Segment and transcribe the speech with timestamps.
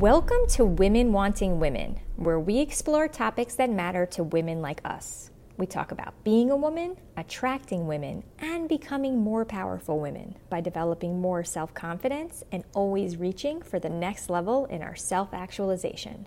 [0.00, 5.32] Welcome to Women Wanting Women, where we explore topics that matter to women like us.
[5.56, 11.20] We talk about being a woman, attracting women, and becoming more powerful women by developing
[11.20, 16.26] more self confidence and always reaching for the next level in our self actualization.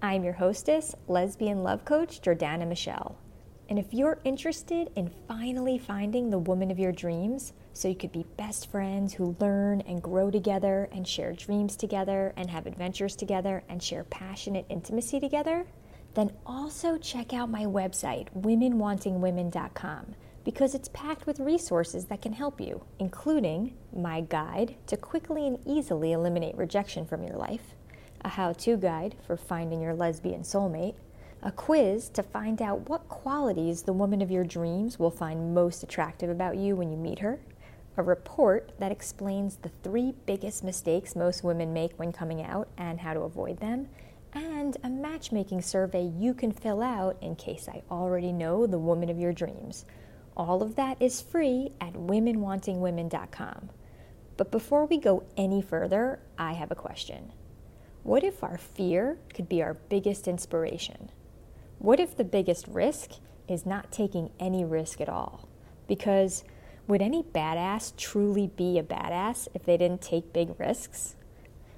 [0.00, 3.18] I'm your hostess, lesbian love coach Jordana Michelle.
[3.68, 8.12] And if you're interested in finally finding the woman of your dreams, so you could
[8.12, 13.16] be best friends who learn and grow together and share dreams together and have adventures
[13.16, 15.66] together and share passionate intimacy together,
[16.14, 22.60] then also check out my website, womenwantingwomen.com, because it's packed with resources that can help
[22.60, 27.74] you, including my guide to quickly and easily eliminate rejection from your life,
[28.22, 30.96] a how to guide for finding your lesbian soulmate
[31.42, 35.82] a quiz to find out what qualities the woman of your dreams will find most
[35.82, 37.40] attractive about you when you meet her,
[38.00, 42.98] a report that explains the three biggest mistakes most women make when coming out and
[42.98, 43.88] how to avoid them,
[44.32, 49.10] and a matchmaking survey you can fill out in case I already know the woman
[49.10, 49.84] of your dreams.
[50.34, 53.68] All of that is free at womenwantingwomen.com.
[54.38, 57.32] But before we go any further, I have a question.
[58.02, 61.10] What if our fear could be our biggest inspiration?
[61.78, 63.10] What if the biggest risk
[63.46, 65.50] is not taking any risk at all?
[65.86, 66.44] Because
[66.90, 71.14] would any badass truly be a badass if they didn't take big risks?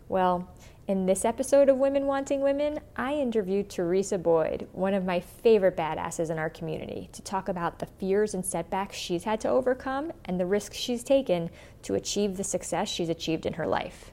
[0.09, 0.49] Well,
[0.89, 5.77] in this episode of Women Wanting Women, I interviewed Teresa Boyd, one of my favorite
[5.77, 10.13] badasses in our community, to talk about the fears and setbacks she's had to overcome
[10.25, 11.51] and the risks she's taken
[11.83, 14.13] to achieve the success she's achieved in her life.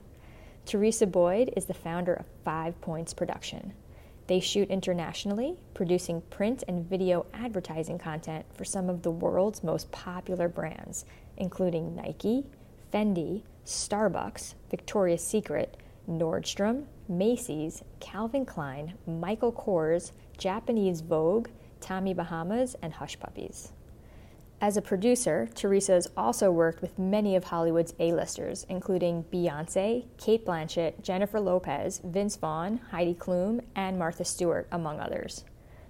[0.66, 3.72] Teresa Boyd is the founder of Five Points Production.
[4.30, 9.92] They shoot internationally, producing print and video advertising content for some of the world's most
[9.92, 11.04] popular brands,
[11.38, 12.46] including Nike,
[12.94, 15.78] Fendi, Starbucks, Victoria's Secret,
[16.08, 21.50] Nordstrom, Macy's, Calvin Klein, Michael Kors, Japanese Vogue,
[21.82, 23.72] Tommy Bahamas, and Hush Puppies.
[24.62, 30.46] As a producer, Teresa has also worked with many of Hollywood's A-listers, including Beyonce, Cate
[30.46, 35.46] Blanchett, Jennifer Lopez, Vince Vaughn, Heidi Klum, and Martha Stewart, among others.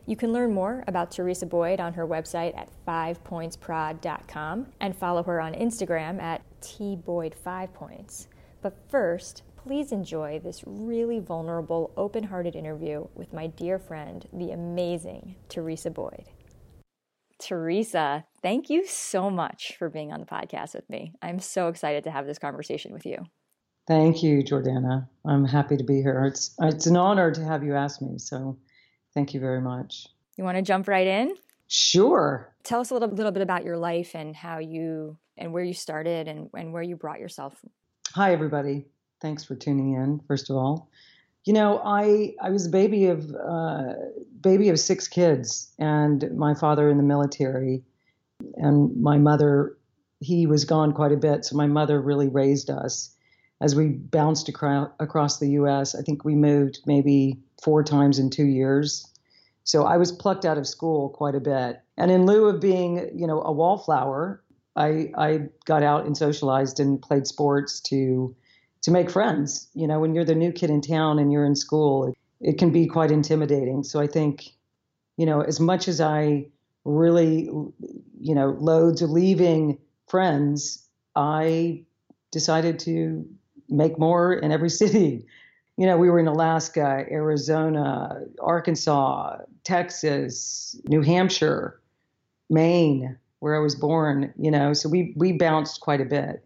[0.06, 5.41] You can learn more about Teresa Boyd on her website at fivepointsprod.com and follow her
[5.41, 8.28] on Instagram at tboyd5points.
[8.62, 14.51] But first, please enjoy this really vulnerable, open hearted interview with my dear friend, the
[14.51, 16.25] amazing Teresa Boyd.
[17.39, 21.13] Teresa, thank you so much for being on the podcast with me.
[21.22, 23.25] I'm so excited to have this conversation with you.
[23.88, 25.07] Thank you, Jordana.
[25.25, 26.23] I'm happy to be here.
[26.25, 28.19] It's it's an honor to have you ask me.
[28.19, 28.57] So,
[29.13, 30.07] thank you very much.
[30.38, 31.35] You want to jump right in?
[31.67, 32.53] Sure.
[32.63, 35.73] Tell us a little, little bit about your life and how you and where you
[35.73, 37.63] started and, and where you brought yourself.
[38.16, 38.85] Hi, everybody.
[39.21, 40.21] Thanks for tuning in.
[40.27, 40.89] First of all,
[41.45, 43.94] you know, I I was a baby of uh,
[44.41, 47.83] baby of six kids, and my father in the military,
[48.55, 49.75] and my mother.
[50.22, 53.16] He was gone quite a bit, so my mother really raised us.
[53.61, 58.45] As we bounced across the U.S., I think we moved maybe four times in two
[58.45, 59.07] years.
[59.63, 63.09] So I was plucked out of school quite a bit, and in lieu of being,
[63.17, 64.44] you know, a wallflower,
[64.75, 68.35] I I got out and socialized and played sports to
[68.84, 69.67] to make friends.
[69.73, 72.57] You know, when you're the new kid in town and you're in school, it, it
[72.57, 73.84] can be quite intimidating.
[73.84, 74.51] So I think,
[75.17, 76.47] you know, as much as I
[76.85, 77.50] really,
[78.19, 81.84] you know, loads of leaving friends, I
[82.31, 83.25] decided to
[83.68, 85.25] make more in every city.
[85.78, 91.79] You know, we were in Alaska, Arizona, Arkansas, Texas, New Hampshire,
[92.50, 96.44] Maine, where I was born, you know, so we we bounced quite a bit.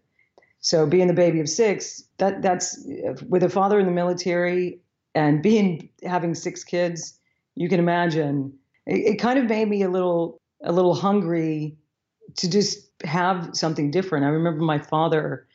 [0.64, 2.82] So being the baby of six, that that's
[3.28, 4.80] with a father in the military
[5.14, 7.20] and being having six kids,
[7.56, 8.54] you can imagine
[8.86, 11.76] it, it kind of made me a little a little hungry
[12.38, 14.26] to just have something different.
[14.26, 15.46] I remember my father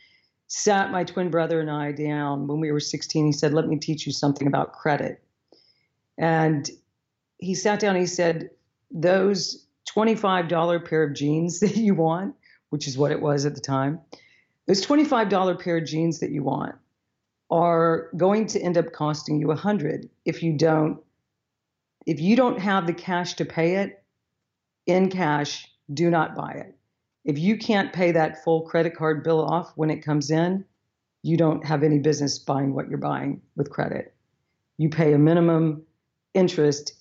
[0.47, 3.25] sat my twin brother and I down when we were 16.
[3.25, 5.25] He said, "Let me teach you something about credit."
[6.19, 6.69] And
[7.39, 7.97] he sat down.
[7.97, 8.51] And he said,
[8.91, 12.35] "Those $25 pair of jeans that you want,
[12.69, 14.01] which is what it was at the time."
[14.69, 16.75] Those $25 pair of jeans that you want
[17.51, 20.11] are going to end up costing you hundred.
[20.27, 21.01] If you don't
[22.07, 24.03] if you don't have the cash to pay it
[24.87, 26.77] in cash do not buy it.
[27.25, 30.67] If you can't pay that full credit card bill off when it comes in
[31.23, 34.15] you don't have any business buying what you're buying with credit.
[34.77, 35.83] You pay a minimum
[36.35, 36.93] interest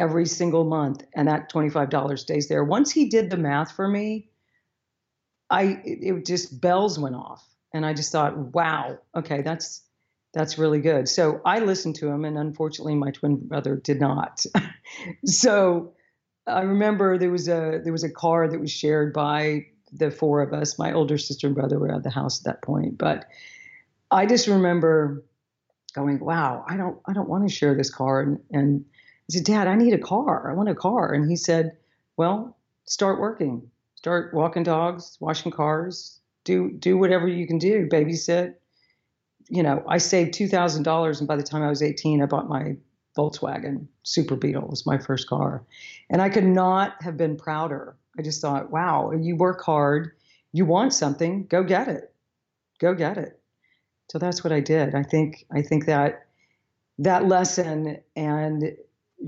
[0.00, 2.64] every single month and that $25 stays there.
[2.64, 4.28] Once he did the math for me
[5.54, 7.42] I it, just bells went off,
[7.72, 9.82] and I just thought, wow, okay, that's
[10.34, 11.08] That's really good.
[11.08, 14.44] So I listened to him, and unfortunately, my twin brother did not.
[15.24, 15.92] so
[16.46, 20.42] I remember there was a there was a car that was shared by the four
[20.42, 20.76] of us.
[20.78, 23.26] My older sister and brother were at the house at that point, but
[24.10, 25.22] I just remember
[25.94, 28.84] going, "Wow, I don't I don't want to share this car." And, and
[29.30, 30.50] I said, "Dad, I need a car.
[30.50, 31.76] I want a car." And he said,
[32.16, 33.70] "Well, start working.
[34.04, 38.56] Start walking dogs, washing cars, do do whatever you can do, babysit."
[39.48, 42.26] you know, I saved two thousand dollars, and by the time I was eighteen, I
[42.26, 42.76] bought my
[43.16, 44.64] Volkswagen Super Beetle.
[44.64, 45.64] It was my first car,
[46.10, 47.96] and I could not have been prouder.
[48.18, 50.12] I just thought, wow, you work hard,
[50.52, 52.12] you want something, go get it,
[52.80, 53.40] go get it.
[54.10, 54.94] So that's what I did.
[54.94, 56.26] I think I think that
[56.98, 58.76] that lesson and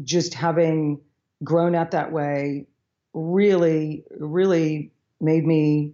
[0.04, 1.00] just having
[1.42, 2.66] grown up that way
[3.16, 5.92] really really made me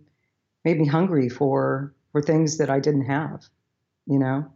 [0.64, 3.48] made me hungry for for things that I didn't have
[4.06, 4.50] you know?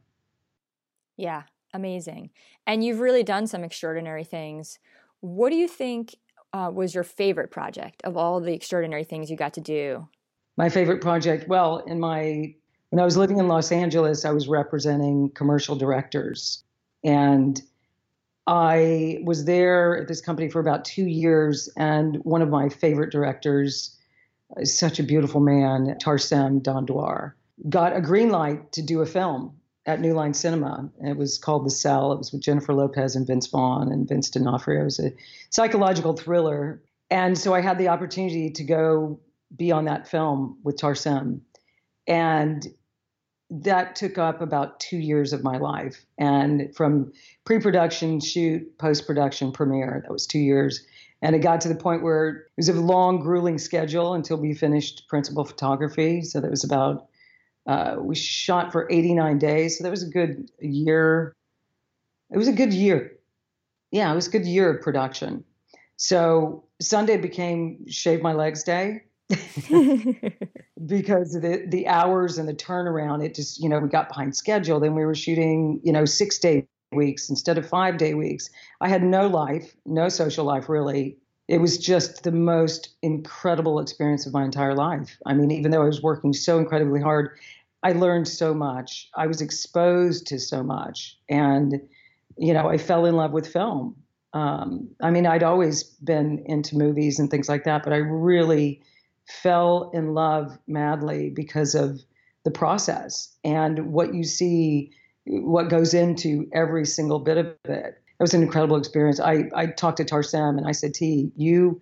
[1.16, 1.42] Yeah,
[1.72, 2.30] amazing.
[2.66, 4.78] And you've really done some extraordinary things.
[5.20, 6.16] What do you think
[6.52, 10.08] uh, was your favorite project of all the extraordinary things you got to do?
[10.56, 12.54] My favorite project, well, in my
[12.90, 16.62] when I was living in Los Angeles, I was representing commercial directors.
[17.04, 17.60] And
[18.46, 21.68] I was there at this company for about two years.
[21.76, 23.96] And one of my favorite directors
[24.62, 27.32] such a beautiful man, Tarsem Dhandwar
[27.68, 29.56] got a green light to do a film
[29.86, 30.90] at New Line Cinema.
[31.00, 32.12] It was called The Cell.
[32.12, 34.82] It was with Jennifer Lopez and Vince Vaughn and Vince D'Onofrio.
[34.82, 35.12] It was a
[35.50, 36.82] psychological thriller.
[37.10, 39.20] And so I had the opportunity to go
[39.56, 41.40] be on that film with Tarsem.
[42.06, 42.66] And
[43.50, 46.04] that took up about two years of my life.
[46.18, 47.12] And from
[47.44, 50.84] pre production, shoot, post production, premiere, that was two years.
[51.22, 54.52] And it got to the point where it was a long, grueling schedule until we
[54.54, 56.22] finished principal photography.
[56.22, 57.08] So that was about
[57.66, 61.34] uh, we shot for 89 days, so that was a good year.
[62.30, 63.18] It was a good year.
[63.90, 65.44] Yeah, it was a good year of production.
[65.96, 69.02] So Sunday became Shave My Legs Day.
[70.86, 74.78] because the the hours and the turnaround, it just you know we got behind schedule.
[74.78, 78.48] Then we were shooting you know six day weeks instead of five day weeks.
[78.80, 81.16] I had no life, no social life really.
[81.48, 85.16] It was just the most incredible experience of my entire life.
[85.26, 87.30] I mean, even though I was working so incredibly hard,
[87.84, 89.08] I learned so much.
[89.14, 91.16] I was exposed to so much.
[91.28, 91.80] And,
[92.36, 93.94] you know, I fell in love with film.
[94.32, 98.82] Um, I mean, I'd always been into movies and things like that, but I really
[99.28, 102.00] fell in love madly because of
[102.44, 104.92] the process and what you see,
[105.24, 108.02] what goes into every single bit of it.
[108.18, 109.20] It was an incredible experience.
[109.20, 111.80] I, I talked to Tarsem and I said, T, you,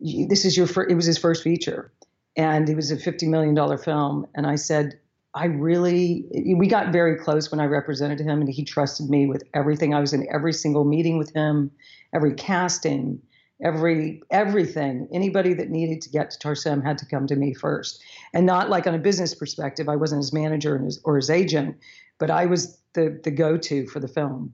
[0.00, 1.92] you this is your first, it was his first feature
[2.36, 4.26] and it was a $50 million film.
[4.34, 4.98] And I said,
[5.34, 6.26] I really,
[6.56, 9.92] we got very close when I represented him, and he trusted me with everything.
[9.92, 11.72] I was in every single meeting with him,
[12.14, 13.20] every casting,
[13.62, 15.08] every everything.
[15.12, 18.02] Anybody that needed to get to Tarsem had to come to me first,
[18.32, 19.88] and not like on a business perspective.
[19.88, 21.76] I wasn't his manager his, or his agent,
[22.18, 24.52] but I was the the go to for the film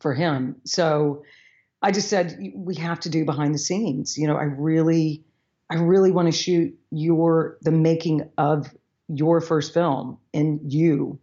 [0.00, 0.56] for him.
[0.64, 1.22] So
[1.82, 4.16] I just said we have to do behind the scenes.
[4.16, 5.24] You know, I really,
[5.70, 8.68] I really want to shoot your the making of
[9.08, 11.18] your first film and you.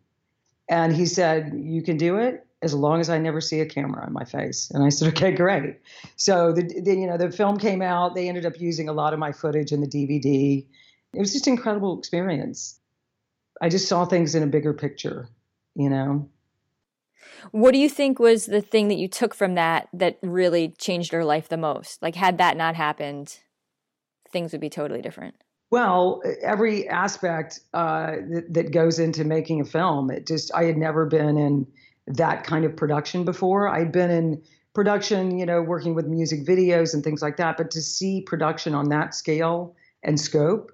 [0.67, 4.05] And he said, You can do it as long as I never see a camera
[4.05, 4.69] on my face.
[4.71, 5.79] And I said, Okay, great.
[6.15, 8.15] So the, the you know the film came out.
[8.15, 10.65] They ended up using a lot of my footage in the DVD.
[11.13, 12.79] It was just an incredible experience.
[13.61, 15.27] I just saw things in a bigger picture,
[15.75, 16.29] you know.
[17.51, 21.11] What do you think was the thing that you took from that that really changed
[21.11, 22.01] your life the most?
[22.01, 23.39] Like, had that not happened,
[24.31, 25.35] things would be totally different.
[25.71, 30.77] Well, every aspect uh, that, that, goes into making a film, it just, I had
[30.77, 31.67] never been in
[32.09, 33.69] that kind of production before.
[33.69, 34.41] I'd been in
[34.73, 38.75] production, you know, working with music videos and things like that, but to see production
[38.75, 40.71] on that scale and scope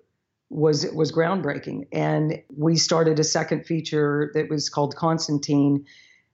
[0.50, 1.88] was was groundbreaking.
[1.92, 5.86] And we started a second feature that was called Constantine.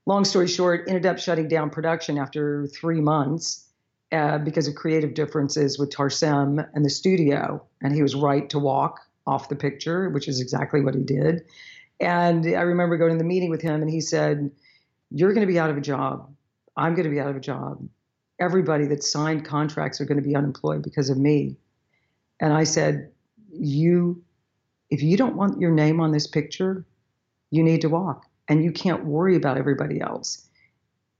[0.05, 3.67] Long story short, ended up shutting down production after three months
[4.11, 7.65] uh, because of creative differences with Tarsem and the studio.
[7.81, 11.45] And he was right to walk off the picture, which is exactly what he did.
[11.99, 14.51] And I remember going to the meeting with him, and he said,
[15.11, 16.33] You're going to be out of a job.
[16.75, 17.87] I'm going to be out of a job.
[18.39, 21.57] Everybody that signed contracts are going to be unemployed because of me.
[22.39, 23.11] And I said,
[23.51, 24.23] You,
[24.89, 26.85] if you don't want your name on this picture,
[27.51, 28.25] you need to walk.
[28.47, 30.47] And you can't worry about everybody else.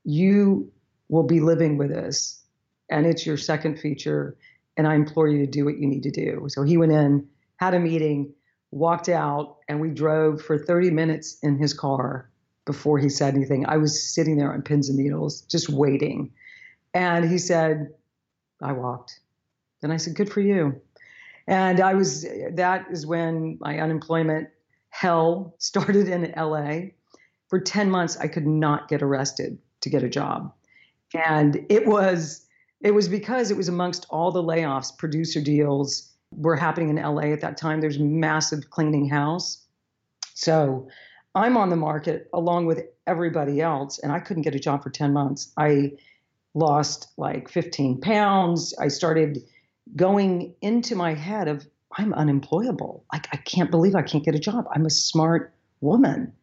[0.03, 0.71] You
[1.09, 2.41] will be living with this
[2.89, 4.37] and it's your second feature.
[4.77, 6.45] And I implore you to do what you need to do.
[6.49, 8.33] So he went in, had a meeting,
[8.71, 12.30] walked out, and we drove for 30 minutes in his car
[12.65, 13.65] before he said anything.
[13.67, 16.31] I was sitting there on pins and needles, just waiting.
[16.93, 17.93] And he said,
[18.61, 19.19] I walked.
[19.81, 20.79] And I said, Good for you.
[21.47, 24.49] And I was, that is when my unemployment
[24.89, 26.91] hell started in LA.
[27.49, 30.53] For 10 months, I could not get arrested to get a job.
[31.13, 32.45] And it was,
[32.79, 37.33] it was because it was amongst all the layoffs, producer deals were happening in LA
[37.33, 37.81] at that time.
[37.81, 39.65] There's massive cleaning house.
[40.33, 40.87] So
[41.33, 44.89] I'm on the market along with everybody else, and I couldn't get a job for
[44.89, 45.51] 10 months.
[45.57, 45.93] I
[46.53, 48.73] lost like 15 pounds.
[48.77, 49.39] I started
[49.95, 51.65] going into my head of
[51.97, 53.05] I'm unemployable.
[53.11, 54.65] Like I can't believe I can't get a job.
[54.73, 56.33] I'm a smart woman.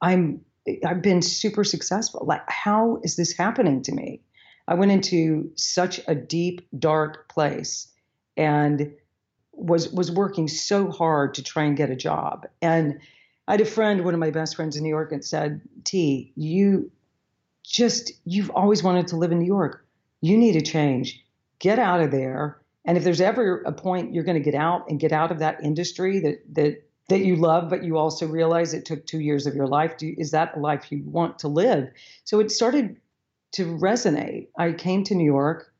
[0.00, 0.40] I'm
[0.84, 2.24] I've been super successful.
[2.26, 4.20] Like how is this happening to me?
[4.66, 7.88] I went into such a deep dark place
[8.36, 8.92] and
[9.52, 12.46] was was working so hard to try and get a job.
[12.62, 13.00] And
[13.46, 16.32] I had a friend, one of my best friends in New York, and said, T,
[16.34, 16.90] you
[17.62, 19.86] just, you've always wanted to live in New York.
[20.20, 21.22] You need a change.
[21.58, 22.60] Get out of there.
[22.86, 25.38] And if there's ever a point you're going to get out and get out of
[25.38, 29.46] that industry that, that, that you love, but you also realize it took two years
[29.46, 31.90] of your life, do, is that a life you want to live?
[32.24, 32.96] So it started
[33.52, 34.48] to resonate.
[34.58, 35.72] I came to New York.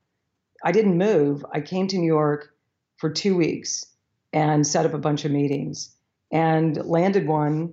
[0.62, 1.44] I didn't move.
[1.52, 2.54] I came to New York
[2.99, 3.87] for two weeks
[4.33, 5.94] and set up a bunch of meetings
[6.35, 7.73] and landed one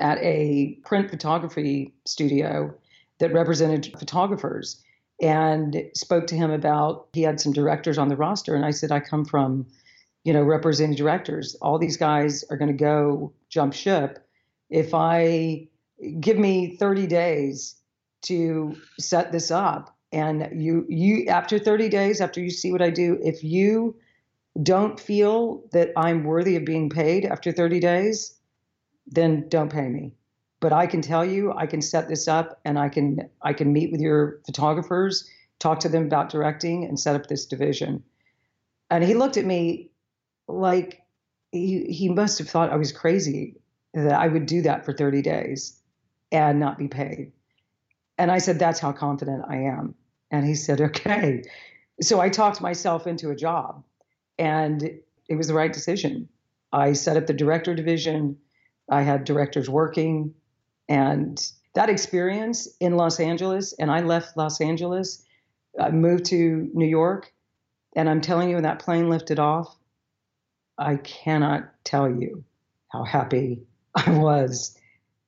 [0.00, 2.74] at a print photography studio
[3.20, 4.82] that represented photographers
[5.22, 8.90] and spoke to him about he had some directors on the roster and I said
[8.90, 9.66] I come from
[10.24, 11.54] you know representing directors.
[11.62, 14.26] All these guys are going to go jump ship.
[14.68, 15.68] If I
[16.18, 17.76] give me 30 days
[18.22, 22.90] to set this up and you you after 30 days after you see what I
[22.90, 23.96] do if you
[24.62, 28.34] don't feel that I'm worthy of being paid after 30 days,
[29.06, 30.14] then don't pay me.
[30.60, 33.72] But I can tell you, I can set this up and I can I can
[33.72, 38.02] meet with your photographers, talk to them about directing and set up this division.
[38.90, 39.90] And he looked at me
[40.48, 41.02] like
[41.52, 43.56] he he must have thought I was crazy
[43.92, 45.78] that I would do that for 30 days
[46.32, 47.32] and not be paid.
[48.18, 49.94] And I said, that's how confident I am.
[50.30, 51.42] And he said, okay.
[52.00, 53.84] So I talked myself into a job
[54.38, 54.82] and
[55.28, 56.28] it was the right decision.
[56.72, 58.36] I set up the director division.
[58.90, 60.34] I had directors working,
[60.88, 61.40] and
[61.74, 65.24] that experience in Los Angeles, and I left Los Angeles,
[65.78, 67.32] I moved to New York,
[67.94, 69.76] and I'm telling you, when that plane lifted off,
[70.78, 72.44] I cannot tell you
[72.88, 73.62] how happy
[73.94, 74.76] I was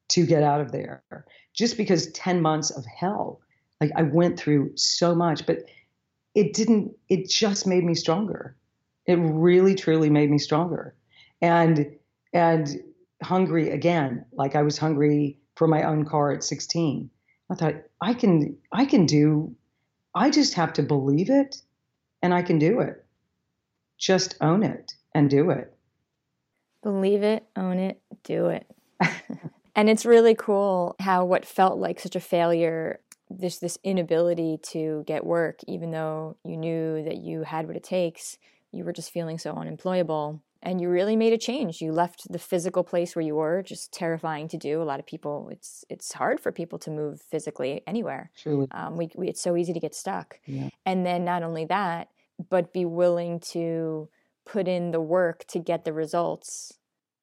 [0.08, 1.02] to get out of there.
[1.54, 3.40] Just because 10 months of hell,
[3.80, 5.64] like I went through so much, but
[6.34, 8.56] it didn't, it just made me stronger.
[9.08, 10.94] It really, truly made me stronger.
[11.40, 11.96] And
[12.32, 12.68] and
[13.22, 17.10] hungry again, like I was hungry for my own car at 16.
[17.50, 19.56] I thought I can I can do
[20.14, 21.62] I just have to believe it
[22.22, 23.04] and I can do it.
[23.96, 25.74] Just own it and do it.
[26.82, 28.66] Believe it, own it, do it.
[29.74, 33.00] and it's really cool how what felt like such a failure
[33.30, 37.84] this this inability to get work even though you knew that you had what it
[37.84, 38.38] takes
[38.72, 41.80] you were just feeling so unemployable and you really made a change.
[41.80, 44.82] You left the physical place where you were just terrifying to do.
[44.82, 48.30] A lot of people it's it's hard for people to move physically anywhere.
[48.36, 48.66] Truly.
[48.72, 50.40] Um, we, we, it's so easy to get stuck.
[50.46, 50.68] Yeah.
[50.84, 52.08] and then not only that
[52.50, 54.08] but be willing to
[54.46, 56.78] put in the work to get the results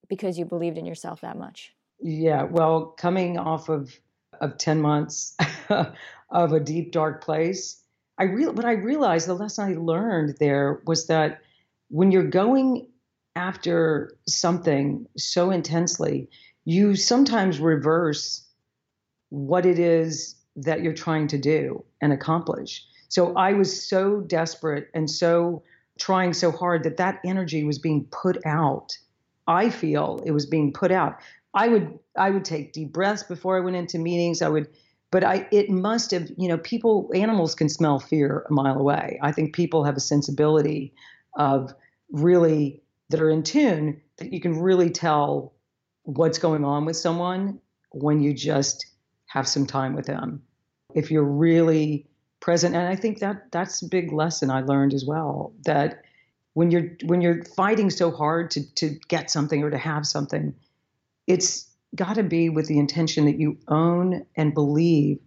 [0.09, 1.73] because you believed in yourself that much.
[1.99, 3.97] Yeah well coming off of
[4.41, 5.35] of 10 months
[5.69, 7.81] of a deep dark place
[8.17, 11.41] I real what I realized the lesson I learned there was that
[11.89, 12.87] when you're going
[13.35, 16.29] after something so intensely,
[16.63, 18.45] you sometimes reverse
[19.29, 22.85] what it is that you're trying to do and accomplish.
[23.09, 25.63] So I was so desperate and so
[25.99, 28.97] trying so hard that that energy was being put out.
[29.47, 31.19] I feel it was being put out.
[31.53, 34.41] I would I would take deep breaths before I went into meetings.
[34.41, 34.67] I would
[35.15, 39.17] but I, it must have, you know, people, animals can smell fear a mile away.
[39.23, 40.93] I think people have a sensibility
[41.35, 41.73] of
[42.11, 45.53] really that are in tune that you can really tell
[46.03, 47.61] what's going on with someone
[47.93, 48.87] when you just
[49.27, 50.43] have some time with them.
[50.95, 52.09] If you're really
[52.41, 55.53] present, and I think that that's a big lesson I learned as well.
[55.63, 56.01] That
[56.55, 60.53] when you're when you're fighting so hard to to get something or to have something,
[61.25, 65.19] it's got to be with the intention that you own and believe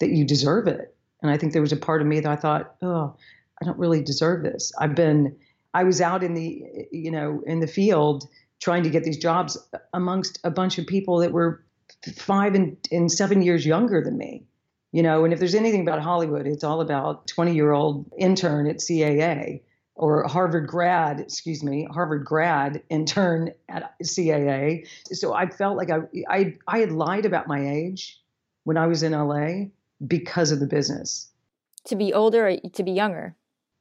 [0.00, 0.94] that you deserve it.
[1.22, 3.16] And I think there was a part of me that I thought, oh,
[3.60, 4.72] I don't really deserve this.
[4.78, 5.36] I've been,
[5.72, 8.28] I was out in the, you know, in the field
[8.60, 9.56] trying to get these jobs
[9.92, 11.64] amongst a bunch of people that were
[12.16, 14.44] five and, and seven years younger than me.
[14.92, 18.68] You know, and if there's anything about Hollywood, it's all about 20 year old intern
[18.68, 19.60] at CAA
[19.96, 24.86] or Harvard grad, excuse me, Harvard grad intern at CAA.
[25.12, 25.98] So I felt like I,
[26.28, 28.20] I, I had lied about my age
[28.64, 29.66] when I was in LA
[30.04, 31.30] because of the business.
[31.86, 33.36] To be older or to be younger?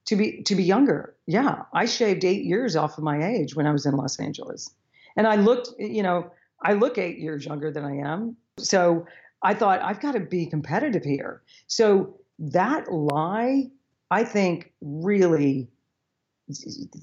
[0.08, 1.16] To be to be younger.
[1.26, 4.70] Yeah, I shaved 8 years off of my age when I was in Los Angeles.
[5.16, 6.30] And I looked, you know,
[6.62, 8.36] I look 8 years younger than I am.
[8.58, 9.08] So
[9.42, 11.42] I thought I've got to be competitive here.
[11.68, 13.72] So that lie
[14.14, 15.70] I think really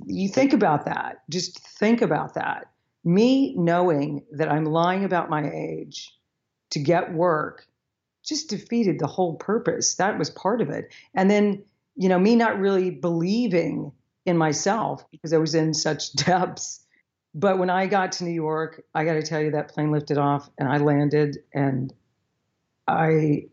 [0.07, 1.23] you think about that.
[1.30, 2.71] Just think about that.
[3.04, 6.12] Me knowing that I'm lying about my age
[6.71, 7.66] to get work
[8.25, 9.95] just defeated the whole purpose.
[9.97, 10.92] That was part of it.
[11.14, 11.64] And then,
[11.97, 13.92] you know, me not really believing
[14.26, 16.80] in myself because I was in such depths.
[17.35, 20.19] But when I got to New York, I got to tell you that plane lifted
[20.19, 21.92] off and I landed and
[22.87, 23.47] I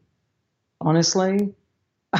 [0.82, 1.54] honestly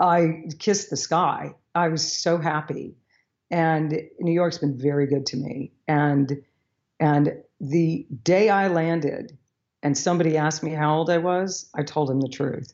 [0.00, 1.54] I kissed the sky.
[1.78, 2.96] I was so happy.
[3.50, 5.72] And New York's been very good to me.
[5.86, 6.42] And
[7.00, 9.38] and the day I landed
[9.82, 12.72] and somebody asked me how old I was, I told him the truth.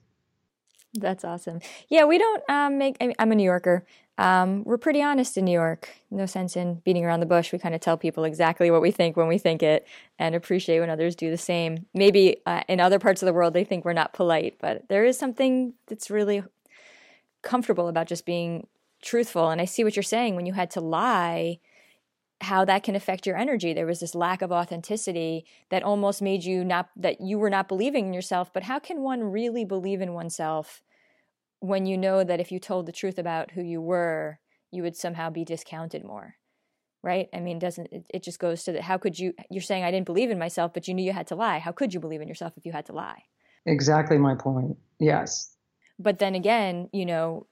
[0.95, 1.61] That's awesome.
[1.89, 2.97] Yeah, we don't um, make.
[3.01, 3.85] I am a New Yorker.
[4.17, 5.89] Um, we're pretty honest in New York.
[6.11, 7.53] No sense in beating around the bush.
[7.53, 9.87] We kind of tell people exactly what we think when we think it,
[10.21, 11.87] and appreciate when others do the same.
[11.95, 15.05] Maybe uh, in other parts of the world they think we're not polite, but there
[15.05, 16.45] is something that's really
[17.43, 18.67] comfortable about just being
[19.05, 19.51] truthful.
[19.51, 21.61] And I see what you're saying when you had to lie,
[22.41, 23.73] how that can affect your energy.
[23.73, 27.69] There was this lack of authenticity that almost made you not, that you were not
[27.69, 28.53] believing in yourself.
[28.53, 30.83] But how can one really believe in oneself
[31.61, 34.97] when you know that if you told the truth about who you were, you would
[34.97, 36.35] somehow be discounted more?
[37.03, 37.29] Right?
[37.35, 38.83] I mean, doesn't it, it just goes to that?
[38.83, 39.35] How could you?
[39.51, 41.59] You're saying I didn't believe in myself, but you knew you had to lie.
[41.59, 43.25] How could you believe in yourself if you had to lie?
[43.67, 44.79] Exactly my point.
[44.99, 45.55] Yes.
[45.99, 47.47] But then again, you know,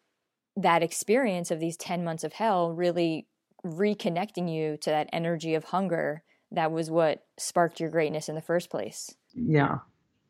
[0.57, 3.27] that experience of these 10 months of hell really
[3.65, 8.43] reconnecting you to that energy of hunger that was what sparked your greatness in the
[8.43, 9.15] first place.
[9.35, 9.79] Yeah.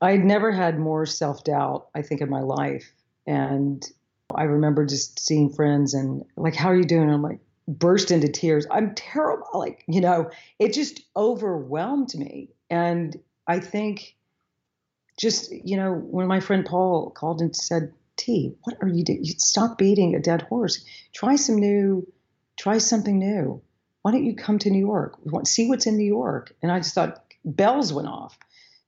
[0.01, 2.93] I'd never had more self doubt, I think, in my life.
[3.27, 3.85] And
[4.35, 7.11] I remember just seeing friends and like, how are you doing?
[7.11, 8.67] I'm like, burst into tears.
[8.71, 9.47] I'm terrible.
[9.55, 12.51] Like, you know, it just overwhelmed me.
[12.71, 14.17] And I think
[15.19, 19.25] just, you know, when my friend Paul called and said, T, what are you doing?
[19.25, 20.85] Stop beating a dead horse.
[21.13, 22.07] Try some new,
[22.59, 23.63] try something new.
[24.03, 25.19] Why don't you come to New York?
[25.45, 26.55] See what's in New York.
[26.63, 28.37] And I just thought bells went off.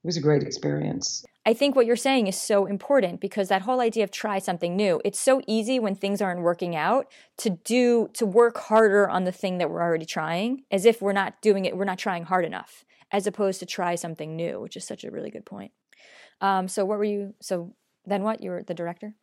[0.04, 1.24] It was a great experience.
[1.46, 4.76] I think what you're saying is so important because that whole idea of try something
[4.76, 7.06] new, it's so easy when things aren't working out
[7.38, 11.12] to do, to work harder on the thing that we're already trying as if we're
[11.12, 14.76] not doing it, we're not trying hard enough, as opposed to try something new, which
[14.76, 15.72] is such a really good point.
[16.40, 17.74] Um, so, what were you, so
[18.07, 18.43] then what?
[18.43, 19.14] You were the director?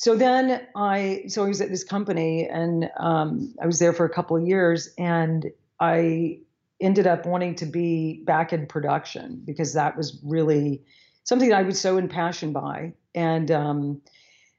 [0.00, 4.06] so then I so I was at this company and um, I was there for
[4.06, 5.44] a couple of years and
[5.78, 6.38] I
[6.80, 10.82] ended up wanting to be back in production because that was really
[11.24, 14.00] something that I was so impassioned by and um,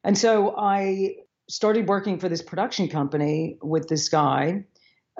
[0.03, 1.15] and so I
[1.49, 4.65] started working for this production company with this guy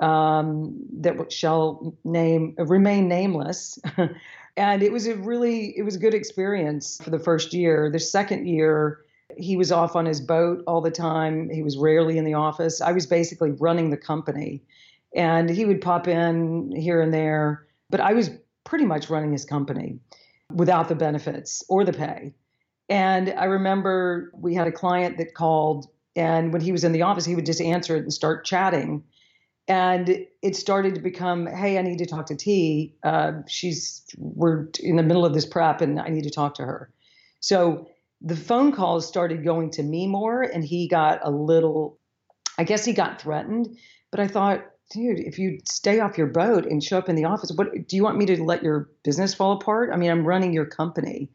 [0.00, 3.78] um, that shall name remain nameless.
[4.56, 7.90] and it was a really it was a good experience for the first year.
[7.90, 9.00] The second year,
[9.36, 11.48] he was off on his boat all the time.
[11.50, 12.80] He was rarely in the office.
[12.80, 14.62] I was basically running the company,
[15.14, 18.30] and he would pop in here and there, but I was
[18.64, 19.98] pretty much running his company
[20.52, 22.34] without the benefits or the pay.
[22.88, 27.02] And I remember we had a client that called, and when he was in the
[27.02, 29.02] office, he would just answer it and start chatting.
[29.72, 32.94] And it started to become, hey, I need to talk to T.
[33.02, 36.62] Uh, she's we're in the middle of this prep, and I need to talk to
[36.62, 36.90] her.
[37.40, 37.86] So
[38.20, 41.98] the phone calls started going to me more and he got a little
[42.56, 43.76] i guess he got threatened
[44.10, 47.24] but i thought dude if you stay off your boat and show up in the
[47.24, 50.24] office what do you want me to let your business fall apart i mean i'm
[50.24, 51.28] running your company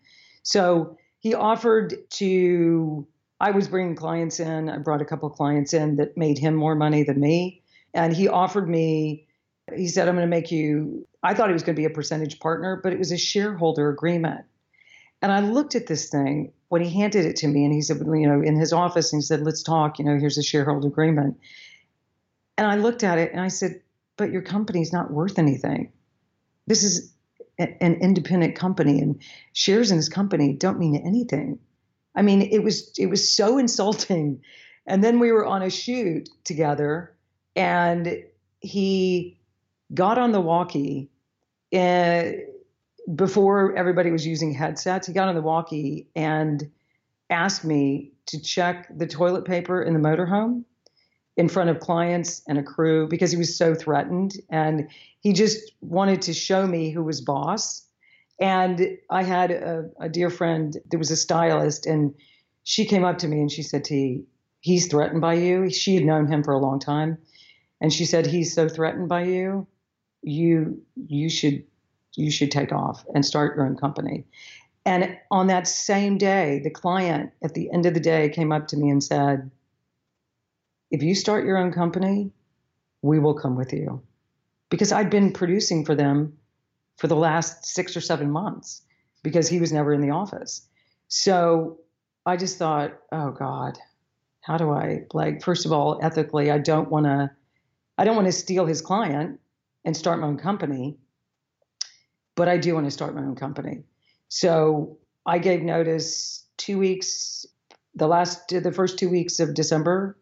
[0.43, 3.05] so he offered to
[3.41, 6.75] i was bringing clients in i brought a couple clients in that made him more
[6.75, 7.61] money than me
[7.97, 9.27] and he offered me
[9.75, 11.89] he said i'm going to make you i thought he was going to be a
[11.89, 14.45] percentage partner but it was a shareholder agreement
[15.21, 17.97] and I looked at this thing when he handed it to me, and he said,
[17.97, 19.99] you know, in his office, and he said, let's talk.
[19.99, 21.37] You know, here's a shareholder agreement.
[22.57, 23.81] And I looked at it and I said,
[24.17, 25.91] but your company's not worth anything.
[26.65, 27.13] This is
[27.59, 29.21] an independent company, and
[29.53, 31.59] shares in this company don't mean anything.
[32.15, 34.41] I mean, it was it was so insulting.
[34.85, 37.15] And then we were on a shoot together,
[37.57, 38.23] and
[38.59, 39.39] he
[39.93, 41.09] got on the walkie
[41.71, 42.37] and
[43.15, 46.69] before everybody was using headsets, he got on the walkie and
[47.29, 50.63] asked me to check the toilet paper in the motorhome
[51.35, 54.89] in front of clients and a crew because he was so threatened and
[55.19, 57.85] he just wanted to show me who was boss.
[58.39, 62.13] And I had a, a dear friend that was a stylist and
[62.63, 64.25] she came up to me and she said, T,
[64.59, 65.69] he's threatened by you.
[65.69, 67.17] She had known him for a long time.
[67.81, 69.67] And she said, he's so threatened by you,
[70.23, 71.63] you you should
[72.15, 74.25] you should take off and start your own company.
[74.85, 78.67] And on that same day, the client at the end of the day came up
[78.69, 79.51] to me and said,
[80.89, 82.31] if you start your own company,
[83.01, 84.01] we will come with you.
[84.69, 86.37] Because I'd been producing for them
[86.97, 88.81] for the last six or seven months
[89.23, 90.67] because he was never in the office.
[91.09, 91.79] So
[92.25, 93.77] I just thought, oh God,
[94.41, 97.35] how do I like first of all, ethically, I don't wanna
[97.97, 99.39] I don't want to steal his client
[99.83, 100.97] and start my own company,
[102.35, 103.83] but I do want to start my own company.
[104.29, 107.45] So I gave notice two weeks,
[107.95, 110.17] the last the first two weeks of December,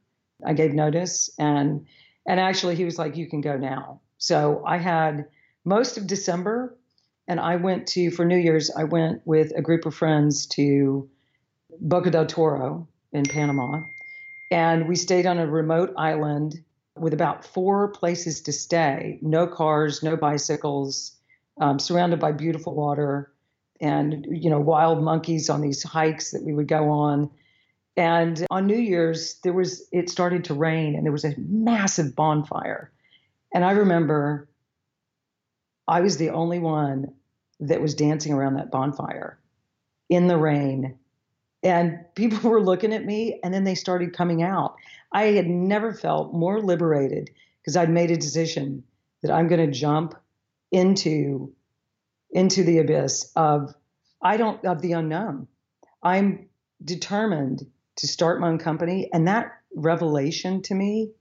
[0.46, 1.86] I gave notice and
[2.28, 4.02] and actually he was like, You can go now.
[4.18, 5.26] So I had
[5.66, 6.78] most of December
[7.28, 11.10] and I went to for New Year's, I went with a group of friends to
[11.82, 13.82] Boca del Toro in Panama.
[14.52, 16.64] And we stayed on a remote island
[16.98, 21.16] with about four places to stay no cars, no bicycles,
[21.60, 23.32] um, surrounded by beautiful water
[23.82, 27.30] and, you know, wild monkeys on these hikes that we would go on.
[27.98, 32.16] And on New Year's, there was, it started to rain and there was a massive
[32.16, 32.92] bonfire.
[33.54, 34.48] And I remember
[35.88, 37.14] I was the only one
[37.60, 39.40] that was dancing around that bonfire
[40.10, 40.98] in the rain.
[41.66, 44.76] And people were looking at me and then they started coming out.
[45.12, 48.84] I had never felt more liberated because I'd made a decision
[49.22, 50.16] that I'm going to jump
[50.72, 51.54] into
[52.32, 53.74] into the abyss of
[54.22, 55.48] I don't of the unknown.
[56.04, 56.50] I'm
[56.84, 57.66] determined
[57.98, 61.12] to start my own company and that revelation to me,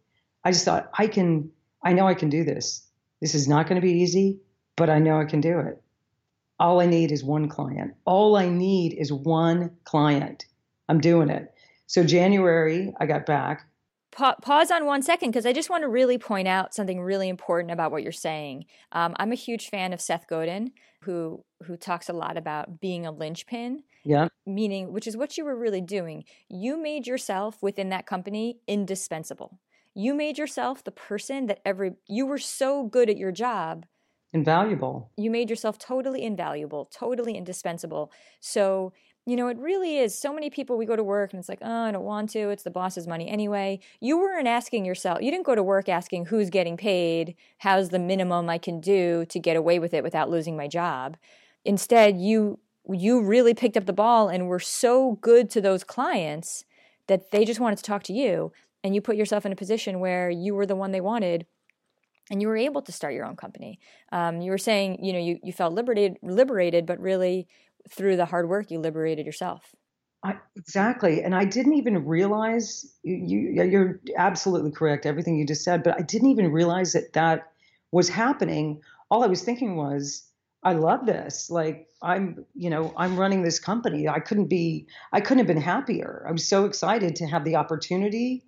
[0.45, 1.51] I just thought I can
[1.83, 2.87] I know I can do this.
[3.21, 4.41] This is not going to be easy,
[4.77, 5.81] but I know I can do it.
[6.61, 7.95] All I need is one client.
[8.05, 10.47] All I need is one client.
[10.89, 11.53] I'm doing it.
[11.87, 13.67] So January, I got back.
[14.13, 17.29] Pa- pause on one second because I just want to really point out something really
[17.29, 18.67] important about what you're saying.
[18.93, 20.71] Um, I'm a huge fan of Seth Godin,
[21.03, 23.83] who who talks a lot about being a linchpin.
[24.05, 24.29] Yeah.
[24.47, 26.25] Meaning, which is what you were really doing.
[26.49, 29.59] You made yourself within that company indispensable.
[29.95, 33.87] You made yourself the person that every you were so good at your job
[34.35, 35.11] invaluable.
[35.17, 38.13] You made yourself totally invaluable, totally indispensable.
[38.41, 38.93] So,
[39.25, 40.19] you know, it really is.
[40.19, 42.51] So many people, we go to work and it's like, oh, I don't want to.
[42.51, 43.81] It's the boss's money anyway.
[44.01, 47.99] You weren't asking yourself, you didn't go to work asking who's getting paid, how's the
[47.99, 51.17] minimum I can do to get away with it without losing my job.
[51.65, 52.59] Instead, you
[52.93, 56.67] you really picked up the ball and were so good to those clients
[57.07, 60.01] that they just wanted to talk to you and you put yourself in a position
[60.01, 61.47] where you were the one they wanted
[62.31, 63.79] and you were able to start your own company.
[64.13, 67.47] Um, you were saying, you know, you, you felt liberated, liberated, but really
[67.91, 69.75] through the hard work, you liberated yourself.
[70.25, 73.63] I, exactly, and I didn't even realize you.
[73.63, 75.83] You're absolutely correct, everything you just said.
[75.83, 77.53] But I didn't even realize that that
[77.93, 78.81] was happening.
[79.11, 80.27] All I was thinking was,
[80.63, 81.51] I love this.
[81.51, 84.09] Like I'm, you know, I'm running this company.
[84.09, 86.25] I couldn't be, I couldn't have been happier.
[86.27, 88.45] I was so excited to have the opportunity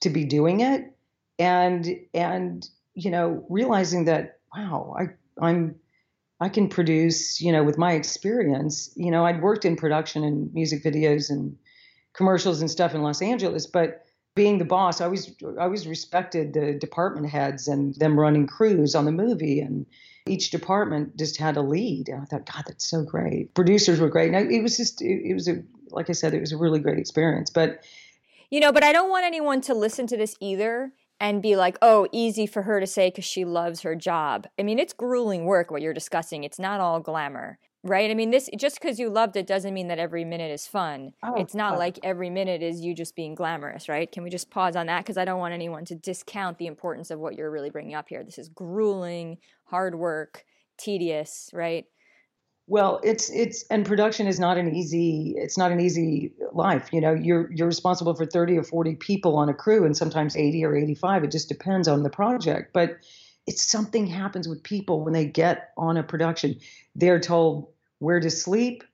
[0.00, 0.92] to be doing it,
[1.38, 5.06] and and you know, realizing that, wow, I,
[5.44, 5.76] I'm,
[6.40, 10.52] I can produce, you know, with my experience, you know, I'd worked in production and
[10.52, 11.56] music videos and
[12.14, 16.54] commercials and stuff in Los Angeles, but being the boss, I always, I always respected
[16.54, 19.86] the department heads and them running crews on the movie and
[20.26, 22.08] each department just had a lead.
[22.08, 23.54] And I thought, God, that's so great.
[23.54, 24.32] Producers were great.
[24.32, 26.80] And it was just, it, it was a, like I said, it was a really
[26.80, 27.50] great experience.
[27.50, 27.84] But,
[28.50, 31.78] you know, but I don't want anyone to listen to this either and be like,
[31.80, 34.48] oh, easy for her to say because she loves her job.
[34.58, 36.42] I mean, it's grueling work what you're discussing.
[36.42, 38.10] It's not all glamour, right?
[38.10, 41.12] I mean, this just because you loved it doesn't mean that every minute is fun.
[41.22, 44.10] Oh, it's not like every minute is you just being glamorous, right?
[44.10, 45.04] Can we just pause on that?
[45.04, 48.08] Because I don't want anyone to discount the importance of what you're really bringing up
[48.08, 48.24] here.
[48.24, 50.44] This is grueling, hard work,
[50.76, 51.84] tedious, right?
[52.68, 56.88] Well, it's it's and production is not an easy it's not an easy life.
[56.92, 60.36] You know, you're you're responsible for 30 or 40 people on a crew and sometimes
[60.36, 61.24] 80 or 85.
[61.24, 62.98] It just depends on the project, but
[63.46, 66.60] it's something happens with people when they get on a production.
[66.94, 68.84] They're told where to sleep,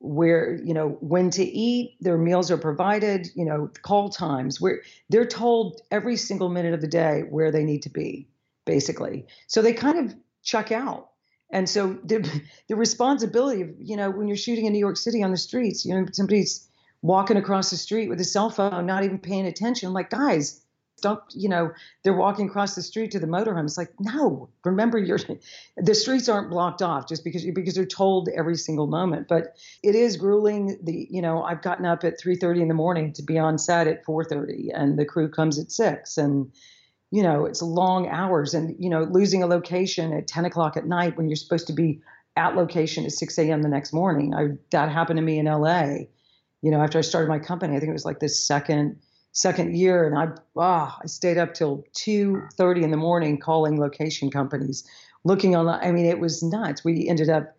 [0.00, 4.80] where you know when to eat their meals are provided you know call times where
[5.10, 8.26] they're told every single minute of the day where they need to be
[8.64, 11.09] basically so they kind of check out
[11.52, 15.22] And so the, the responsibility of, you know, when you're shooting in New York City
[15.22, 16.68] on the streets, you know, somebody's
[17.02, 19.88] walking across the street with a cell phone, not even paying attention.
[19.88, 20.60] I'm like, guys,
[21.00, 21.72] don't, you know,
[22.04, 23.64] they're walking across the street to the motorhome.
[23.64, 25.18] It's like, no, remember your,
[25.76, 29.26] the streets aren't blocked off just because, you because they're told every single moment.
[29.26, 30.78] But it is grueling.
[30.82, 33.86] The, you know, I've gotten up at 3.30 in the morning to be on set
[33.86, 36.52] at 4.30 and the crew comes at six and,
[37.10, 40.86] you know, it's long hours and, you know, losing a location at 10 o'clock at
[40.86, 42.00] night when you're supposed to be
[42.36, 43.62] at location at 6 a.m.
[43.62, 44.34] the next morning.
[44.34, 46.04] I, that happened to me in LA.
[46.62, 49.00] You know, after I started my company, I think it was like the second
[49.32, 53.80] second year, and I ah, I stayed up till two thirty in the morning calling
[53.80, 54.86] location companies,
[55.24, 55.68] looking on.
[55.68, 56.84] I mean, it was nuts.
[56.84, 57.56] We ended up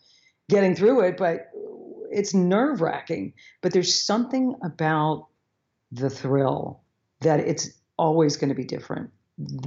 [0.50, 1.50] getting through it, but
[2.12, 3.34] it's nerve wracking.
[3.62, 5.30] But there's something about
[5.92, 6.84] the thrill
[7.22, 9.10] that it's always going to be different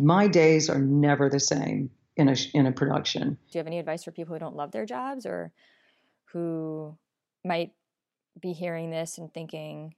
[0.01, 3.31] my days are never the same in a in a production.
[3.51, 5.53] Do you have any advice for people who don't love their jobs or
[6.33, 6.97] who
[7.45, 7.73] might
[8.41, 9.95] be hearing this and thinking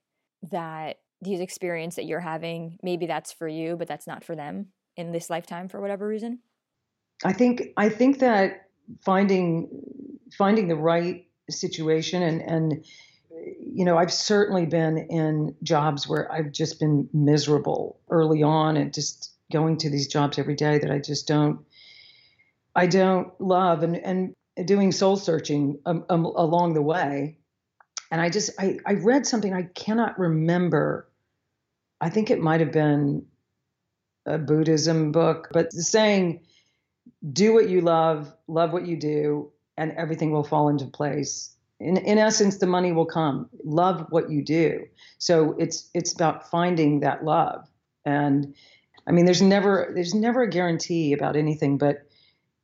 [0.50, 4.66] that these experience that you're having maybe that's for you but that's not for them
[4.96, 6.40] in this lifetime for whatever reason?
[7.24, 8.68] I think I think that
[9.04, 9.68] finding
[10.32, 12.84] finding the right situation and and
[13.60, 18.92] you know, I've certainly been in jobs where I've just been miserable early on and
[18.92, 21.64] just going to these jobs every day that I just don't
[22.74, 24.34] I don't love and and
[24.66, 27.38] doing soul searching um, um, along the way.
[28.10, 31.08] And I just I I read something I cannot remember.
[32.00, 33.26] I think it might have been
[34.26, 36.40] a Buddhism book, but saying
[37.32, 41.54] do what you love, love what you do, and everything will fall into place.
[41.78, 43.48] In, in essence, the money will come.
[43.64, 44.86] Love what you do.
[45.18, 47.68] So it's it's about finding that love.
[48.04, 48.54] And
[49.06, 52.06] I mean, there's never there's never a guarantee about anything, but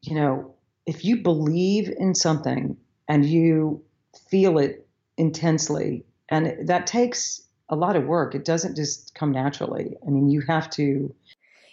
[0.02, 0.54] you know,
[0.86, 2.76] if you believe in something
[3.08, 3.82] and you
[4.28, 8.34] feel it intensely, and that takes a lot of work.
[8.34, 9.96] It doesn't just come naturally.
[10.06, 11.12] I mean, you have to.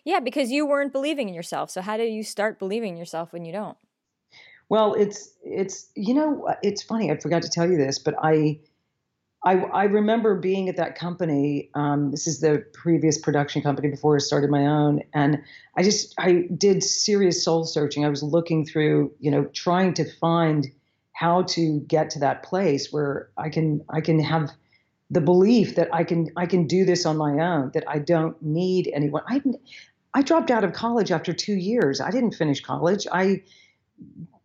[0.05, 1.69] Yeah, because you weren't believing in yourself.
[1.69, 3.77] So how do you start believing in yourself when you don't?
[4.69, 7.11] Well, it's it's you know it's funny.
[7.11, 8.59] I forgot to tell you this, but I
[9.43, 11.69] I, I remember being at that company.
[11.73, 15.41] Um, this is the previous production company before I started my own, and
[15.77, 18.03] I just I did serious soul searching.
[18.03, 20.67] I was looking through, you know, trying to find
[21.13, 24.51] how to get to that place where I can I can have
[25.09, 27.71] the belief that I can I can do this on my own.
[27.73, 29.23] That I don't need anyone.
[29.27, 29.41] I
[30.13, 32.01] I dropped out of college after two years.
[32.01, 33.07] I didn't finish college.
[33.09, 33.43] I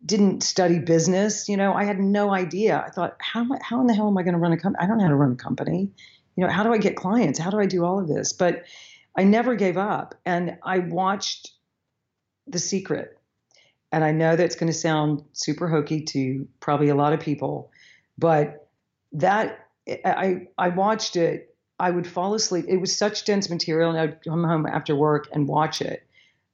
[0.05, 1.49] didn't study business.
[1.49, 2.83] You know, I had no idea.
[2.85, 4.83] I thought, how how in the hell am I going to run a company?
[4.83, 5.91] I don't know how to run a company.
[6.35, 7.39] You know, how do I get clients?
[7.39, 8.33] How do I do all of this?
[8.33, 8.63] But
[9.17, 11.51] I never gave up, and I watched
[12.47, 13.17] The Secret.
[13.91, 17.71] And I know that's going to sound super hokey to probably a lot of people,
[18.17, 18.67] but
[19.13, 21.55] that I I watched it.
[21.79, 22.65] I would fall asleep.
[22.67, 26.04] It was such dense material, and I'd come home after work and watch it.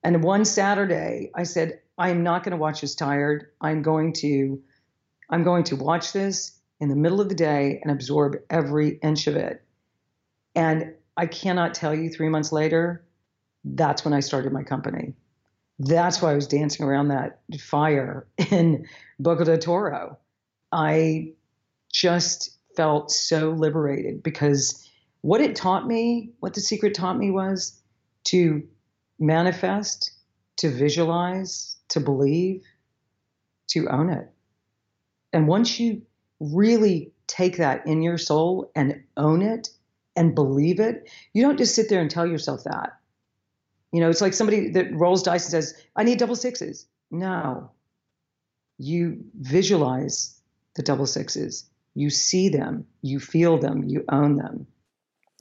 [0.03, 3.51] And one Saturday, I said, I'm not going to watch this tired.
[3.61, 4.61] I'm going to
[5.31, 9.27] I'm going to watch this in the middle of the day and absorb every inch
[9.27, 9.63] of it.
[10.55, 13.05] And I cannot tell you 3 months later
[13.63, 15.13] that's when I started my company.
[15.79, 18.87] That's why I was dancing around that fire in
[19.19, 20.17] Boca del Toro.
[20.71, 21.33] I
[21.91, 24.87] just felt so liberated because
[25.21, 27.79] what it taught me, what the secret taught me was
[28.25, 28.67] to
[29.21, 30.11] manifest,
[30.57, 32.63] to visualize, to believe,
[33.67, 34.29] to own it.
[35.31, 36.01] And once you
[36.39, 39.69] really take that in your soul and own it
[40.15, 42.97] and believe it, you don't just sit there and tell yourself that.
[43.93, 46.87] You know, it's like somebody that rolls dice and says, I need double sixes.
[47.09, 47.71] No.
[48.77, 50.41] You visualize
[50.75, 54.65] the double sixes, you see them, you feel them, you own them.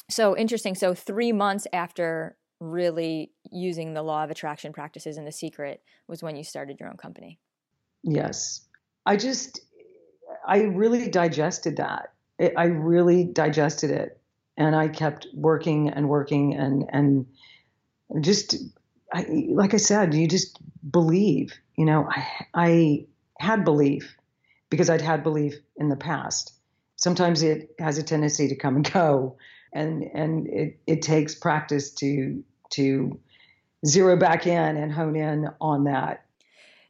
[0.09, 0.75] So interesting.
[0.75, 6.23] So, three months after really using the law of attraction practices and the secret was
[6.23, 7.39] when you started your own company.
[8.03, 8.67] Yes.
[9.07, 9.61] I just,
[10.47, 12.13] I really digested that.
[12.39, 14.21] It, I really digested it.
[14.57, 17.27] And I kept working and working and, and
[18.21, 18.57] just,
[19.13, 20.59] I, like I said, you just
[20.91, 23.07] believe, you know, I, I
[23.39, 24.15] had belief
[24.69, 26.53] because I'd had belief in the past.
[26.97, 29.37] Sometimes it has a tendency to come and go
[29.73, 33.19] and and it, it takes practice to to
[33.87, 36.25] zero back in and hone in on that.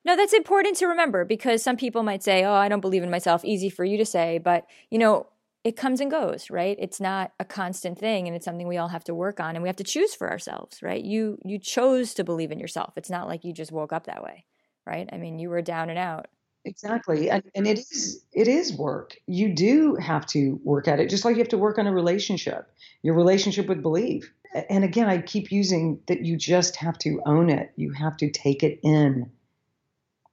[0.05, 3.11] No, that's important to remember because some people might say, "Oh, I don't believe in
[3.11, 5.27] myself." Easy for you to say, but you know,
[5.63, 6.77] it comes and goes, right?
[6.81, 9.63] It's not a constant thing and it's something we all have to work on and
[9.63, 11.03] we have to choose for ourselves, right?
[11.05, 12.95] You you chose to believe in yourself.
[12.97, 14.45] It's not like you just woke up that way,
[14.87, 15.09] right?
[15.13, 16.29] I mean, you were down and out.
[16.65, 17.31] Exactly.
[17.31, 19.17] And and it is it is work.
[19.27, 21.93] You do have to work at it just like you have to work on a
[21.93, 22.71] relationship.
[23.03, 24.33] Your relationship with belief.
[24.69, 27.73] And again, I keep using that you just have to own it.
[27.77, 29.31] You have to take it in.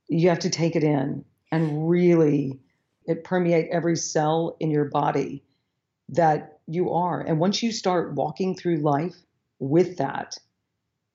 [0.08, 2.60] You have to take it in and really
[3.06, 5.44] it permeate every cell in your body
[6.10, 7.22] that you are.
[7.22, 9.16] And once you start walking through life
[9.60, 10.38] with that,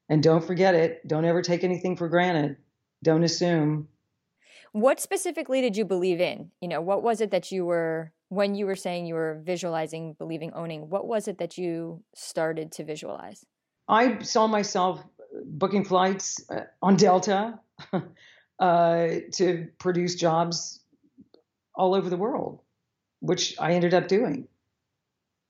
[0.08, 2.56] and don't forget it, don't ever take anything for granted.
[3.02, 3.88] Don't assume
[4.72, 6.50] what specifically did you believe in?
[6.60, 10.14] You know, what was it that you were when you were saying you were visualizing,
[10.14, 10.88] believing, owning?
[10.88, 13.44] What was it that you started to visualize?
[13.88, 15.04] I saw myself
[15.44, 17.60] booking flights uh, on Delta
[18.58, 20.80] uh, to produce jobs
[21.74, 22.62] all over the world,
[23.20, 24.48] which I ended up doing.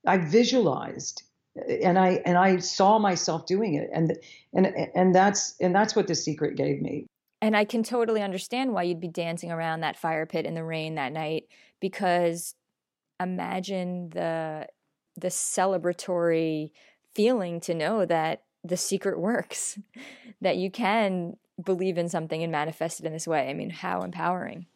[0.05, 1.23] I visualized
[1.57, 4.19] and I and I saw myself doing it and
[4.55, 4.67] and
[4.97, 7.07] and that's and that's what the secret gave me
[7.43, 10.65] and I can totally understand why you'd be dancing around that fire pit in the
[10.65, 11.45] rain that night
[11.79, 12.55] because
[13.23, 14.67] imagine the
[15.17, 16.71] the celebratory
[17.15, 19.79] feeling to know that the secret works,
[20.41, 23.49] that you can believe in something and manifest it in this way.
[23.49, 24.67] I mean, how empowering.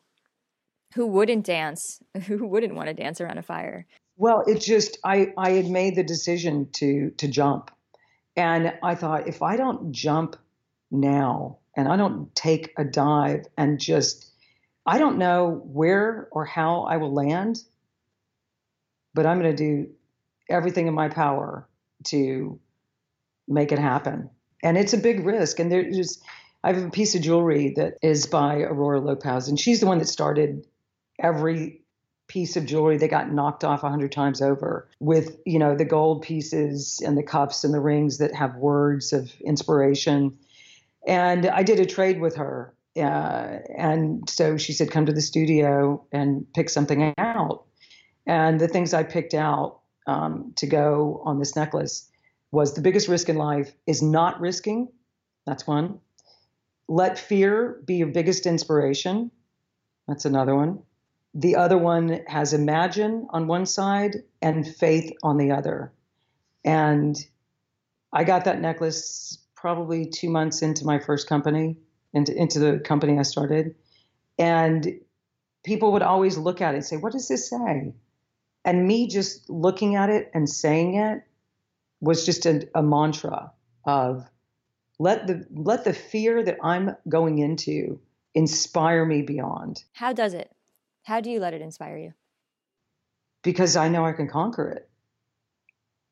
[0.94, 2.00] Who wouldn't dance?
[2.26, 3.86] Who wouldn't want to dance around a fire?
[4.16, 7.70] Well, it just I I had made the decision to to jump.
[8.36, 10.36] And I thought if I don't jump
[10.90, 14.32] now, and I don't take a dive and just,
[14.86, 17.62] I don't know where or how I will land,
[19.16, 19.90] but I'm going to do
[20.48, 21.66] everything in my power
[22.04, 22.60] to
[23.48, 24.30] make it happen.
[24.62, 25.58] And it's a big risk.
[25.58, 26.22] And there's,
[26.62, 29.98] I have a piece of jewelry that is by Aurora Lopez, and she's the one
[29.98, 30.66] that started
[31.18, 31.80] every
[32.28, 35.84] piece of jewelry that got knocked off a hundred times over with, you know, the
[35.84, 40.36] gold pieces and the cuffs and the rings that have words of inspiration.
[41.06, 42.74] And I did a trade with her.
[42.96, 47.64] Uh, and so she said, come to the studio and pick something out.
[48.26, 52.10] And the things I picked out um, to go on this necklace
[52.50, 54.88] was the biggest risk in life is not risking.
[55.46, 56.00] That's one.
[56.88, 59.30] Let fear be your biggest inspiration.
[60.08, 60.82] That's another one.
[61.34, 65.92] The other one has imagine on one side and faith on the other.
[66.64, 67.16] And
[68.12, 71.76] I got that necklace probably two months into my first company,
[72.14, 73.74] into, into the company I started.
[74.38, 75.00] And
[75.64, 77.92] people would always look at it and say, What does this say?
[78.66, 81.22] And me just looking at it and saying it
[82.00, 83.52] was just a, a mantra
[83.86, 84.28] of
[84.98, 88.00] let the let the fear that I'm going into
[88.34, 89.82] inspire me beyond.
[89.94, 90.50] How does it?
[91.04, 92.12] How do you let it inspire you?
[93.42, 94.90] Because I know I can conquer it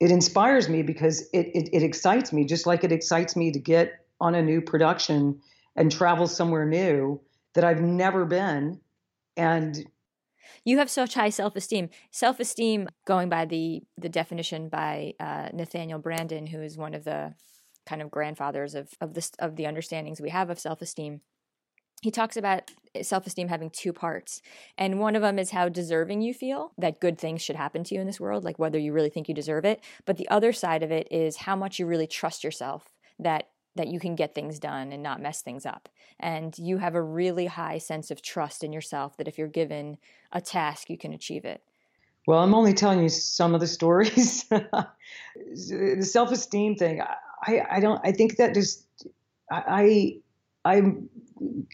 [0.00, 3.58] it inspires me because it, it, it excites me, just like it excites me to
[3.58, 5.40] get on a new production
[5.76, 7.20] and travel somewhere new
[7.54, 8.80] that I've never been.
[9.36, 9.84] And
[10.64, 11.90] you have such high self-esteem.
[12.10, 17.34] Self-esteem, going by the the definition by uh, Nathaniel Branden, who is one of the
[17.86, 21.20] kind of grandfathers of of this of the understandings we have of self-esteem
[22.04, 24.42] he talks about self esteem having two parts.
[24.76, 27.94] And one of them is how deserving you feel that good things should happen to
[27.94, 29.82] you in this world, like whether you really think you deserve it.
[30.04, 32.84] But the other side of it is how much you really trust yourself
[33.18, 35.88] that that you can get things done and not mess things up.
[36.20, 39.98] And you have a really high sense of trust in yourself that if you're given
[40.32, 41.62] a task, you can achieve it.
[42.26, 44.44] Well, I'm only telling you some of the stories.
[44.48, 47.02] the self esteem thing,
[47.42, 48.86] I, I don't, I think that just,
[49.50, 50.20] I,
[50.64, 50.80] I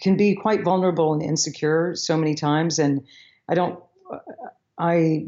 [0.01, 3.07] can be quite vulnerable and insecure so many times, and
[3.49, 3.81] I don't.
[4.79, 5.27] I,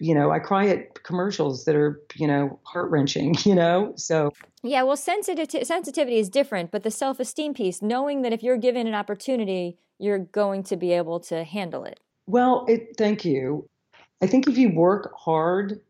[0.00, 3.34] you know, I cry at commercials that are you know heart wrenching.
[3.46, 4.32] You know, so
[4.62, 4.82] yeah.
[4.82, 8.88] Well, sensitivity sensitivity is different, but the self esteem piece, knowing that if you're given
[8.88, 12.00] an opportunity, you're going to be able to handle it.
[12.26, 13.68] Well, it, thank you.
[14.20, 15.80] I think if you work hard,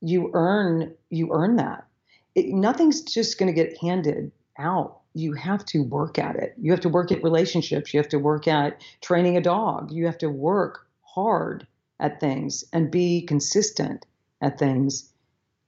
[0.00, 1.86] you earn you earn that.
[2.34, 6.54] It, nothing's just going to get handed out you have to work at it.
[6.60, 7.94] You have to work at relationships.
[7.94, 9.90] You have to work at training a dog.
[9.90, 11.66] You have to work hard
[12.00, 14.06] at things and be consistent
[14.40, 15.12] at things.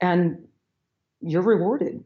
[0.01, 0.47] And
[1.21, 2.03] you're rewarded.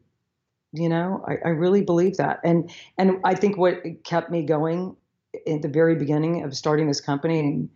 [0.72, 2.40] You know, I, I really believe that.
[2.42, 4.96] And and I think what kept me going
[5.46, 7.68] at the very beginning of starting this company and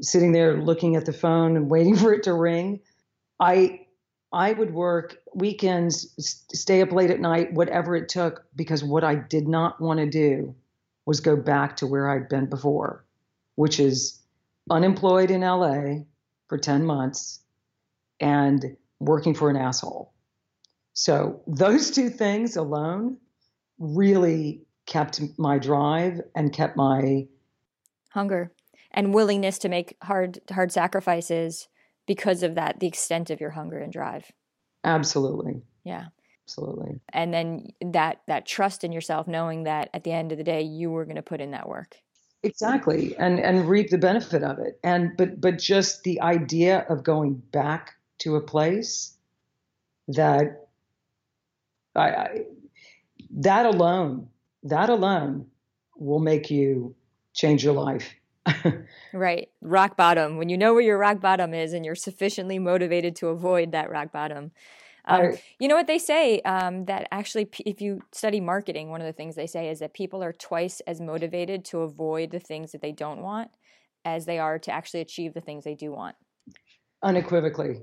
[0.00, 2.80] sitting there looking at the phone and waiting for it to ring,
[3.40, 3.80] I
[4.32, 6.12] I would work weekends,
[6.52, 10.10] stay up late at night, whatever it took, because what I did not want to
[10.10, 10.56] do
[11.06, 13.04] was go back to where I'd been before,
[13.54, 14.18] which is
[14.70, 16.04] unemployed in LA
[16.48, 17.40] for 10 months
[18.20, 20.12] and working for an asshole.
[20.92, 23.18] So those two things alone
[23.78, 27.26] really kept my drive and kept my
[28.10, 28.52] Hunger
[28.92, 31.66] and willingness to make hard hard sacrifices
[32.06, 34.30] because of that the extent of your hunger and drive.
[34.84, 35.62] Absolutely.
[35.82, 36.06] Yeah.
[36.46, 37.00] Absolutely.
[37.12, 40.62] And then that that trust in yourself knowing that at the end of the day
[40.62, 41.96] you were going to put in that work.
[42.44, 43.16] Exactly.
[43.16, 44.78] And and reap the benefit of it.
[44.84, 49.16] And but but just the idea of going back to a place
[50.08, 50.68] that
[51.96, 52.40] I, I
[53.30, 54.28] that alone
[54.64, 55.46] that alone
[55.96, 56.94] will make you
[57.32, 58.14] change your life.
[59.14, 59.48] right.
[59.62, 60.36] Rock bottom.
[60.36, 63.90] When you know where your rock bottom is and you're sufficiently motivated to avoid that
[63.90, 64.52] rock bottom.
[65.06, 69.06] Um, you know what they say um, that actually, if you study marketing, one of
[69.06, 72.72] the things they say is that people are twice as motivated to avoid the things
[72.72, 73.50] that they don't want
[74.04, 76.16] as they are to actually achieve the things they do want.
[77.02, 77.82] Unequivocally.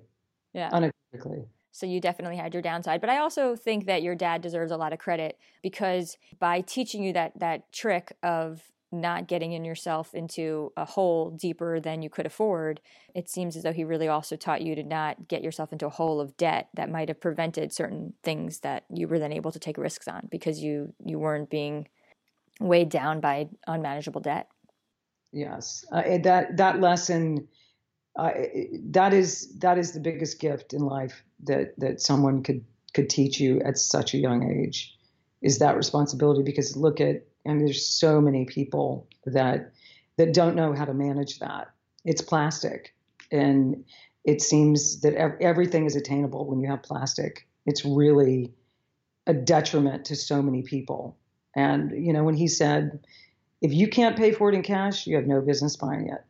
[0.54, 0.70] Yeah.
[0.72, 1.46] Unequivocally.
[1.72, 3.02] So you definitely had your downside.
[3.02, 7.04] But I also think that your dad deserves a lot of credit because by teaching
[7.04, 12.10] you that that trick of not getting in yourself into a hole deeper than you
[12.10, 12.82] could afford,
[13.16, 15.92] it seems as though he really also taught you to not get yourself into a
[15.92, 19.60] hole of debt that might have prevented certain things that you were then able to
[19.60, 21.88] take risks on because you you weren't being
[22.60, 24.50] weighed down by unmanageable debt.
[25.32, 27.48] Yes, uh, that that lesson
[28.16, 28.32] uh,
[28.90, 33.40] that is that is the biggest gift in life that that someone could could teach
[33.40, 34.98] you at such a young age
[35.42, 39.72] is that responsibility because look at and there's so many people that
[40.18, 41.72] that don't know how to manage that.
[42.06, 42.94] It's plastic,
[43.32, 43.86] and
[44.24, 47.48] it seems that ev- everything is attainable when you have plastic.
[47.66, 48.54] It's really
[49.28, 51.18] a detriment to so many people.
[51.56, 53.06] And you know, when he said,
[53.62, 56.24] "If you can't pay for it in cash, you have no business buying it."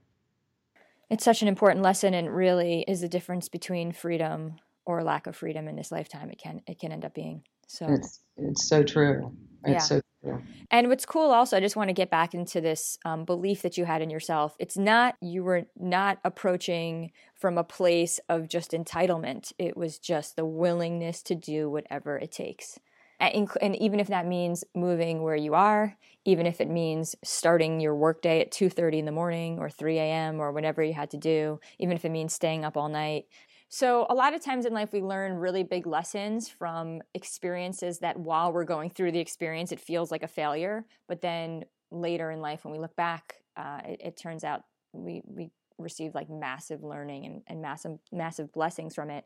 [1.10, 4.56] It's such an important lesson, and really is the difference between freedom
[4.86, 6.30] or lack of freedom in this lifetime.
[6.30, 7.44] It can it can end up being.
[7.72, 9.32] So it's it's so true.
[9.64, 9.78] It's yeah.
[9.80, 10.42] so true.
[10.70, 13.78] And what's cool also, I just want to get back into this um, belief that
[13.78, 14.56] you had in yourself.
[14.60, 19.54] It's not, you were not approaching from a place of just entitlement.
[19.58, 22.78] It was just the willingness to do whatever it takes.
[23.20, 25.96] And, and even if that means moving where you are,
[26.26, 30.40] even if it means starting your workday at 2.30 in the morning or 3 a.m.
[30.40, 33.28] or whatever you had to do, even if it means staying up all night,
[33.74, 38.20] so, a lot of times in life, we learn really big lessons from experiences that
[38.20, 40.86] while we're going through the experience, it feels like a failure.
[41.08, 45.22] But then later in life, when we look back, uh, it, it, turns out we,
[45.26, 49.24] we received like massive learning and, and massive, massive blessings from it.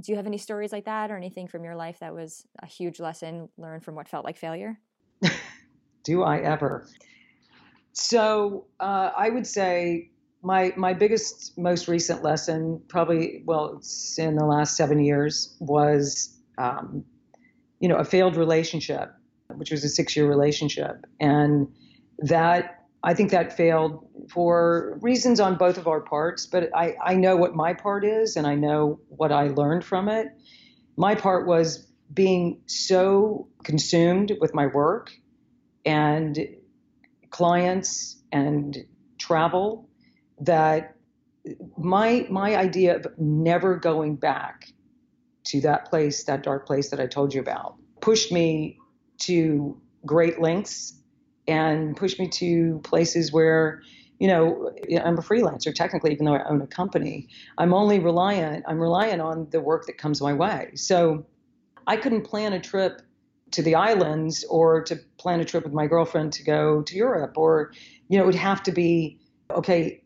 [0.00, 2.66] Do you have any stories like that or anything from your life that was a
[2.66, 4.78] huge lesson learned from what felt like failure?
[6.04, 6.86] Do I ever?
[7.94, 10.11] So, uh, I would say
[10.42, 16.36] my my biggest most recent lesson probably well it's in the last seven years was
[16.58, 17.04] um,
[17.80, 19.12] you know a failed relationship
[19.56, 21.04] which was a six year relationship.
[21.20, 21.68] And
[22.18, 27.14] that i think that failed for reasons on both of our parts but i i
[27.14, 30.28] know what my part is and i know what i learned from it.
[30.96, 35.10] My part was being so consumed with my work
[35.84, 36.38] and
[37.30, 38.76] clients and
[39.18, 39.88] travel
[40.40, 40.96] that
[41.76, 44.72] my my idea of never going back
[45.44, 48.78] to that place, that dark place that I told you about, pushed me
[49.18, 50.94] to great lengths
[51.48, 53.82] and pushed me to places where
[54.18, 54.70] you know
[55.04, 57.28] i'm a freelancer technically even though i own a company.
[57.58, 60.72] I'm only reliant i'm reliant on the work that comes my way.
[60.74, 61.26] So
[61.86, 63.02] i couldn't plan a trip
[63.52, 67.36] to the islands or to plan a trip with my girlfriend to go to europe
[67.36, 67.72] or
[68.08, 69.18] you know it would have to be
[69.50, 70.01] okay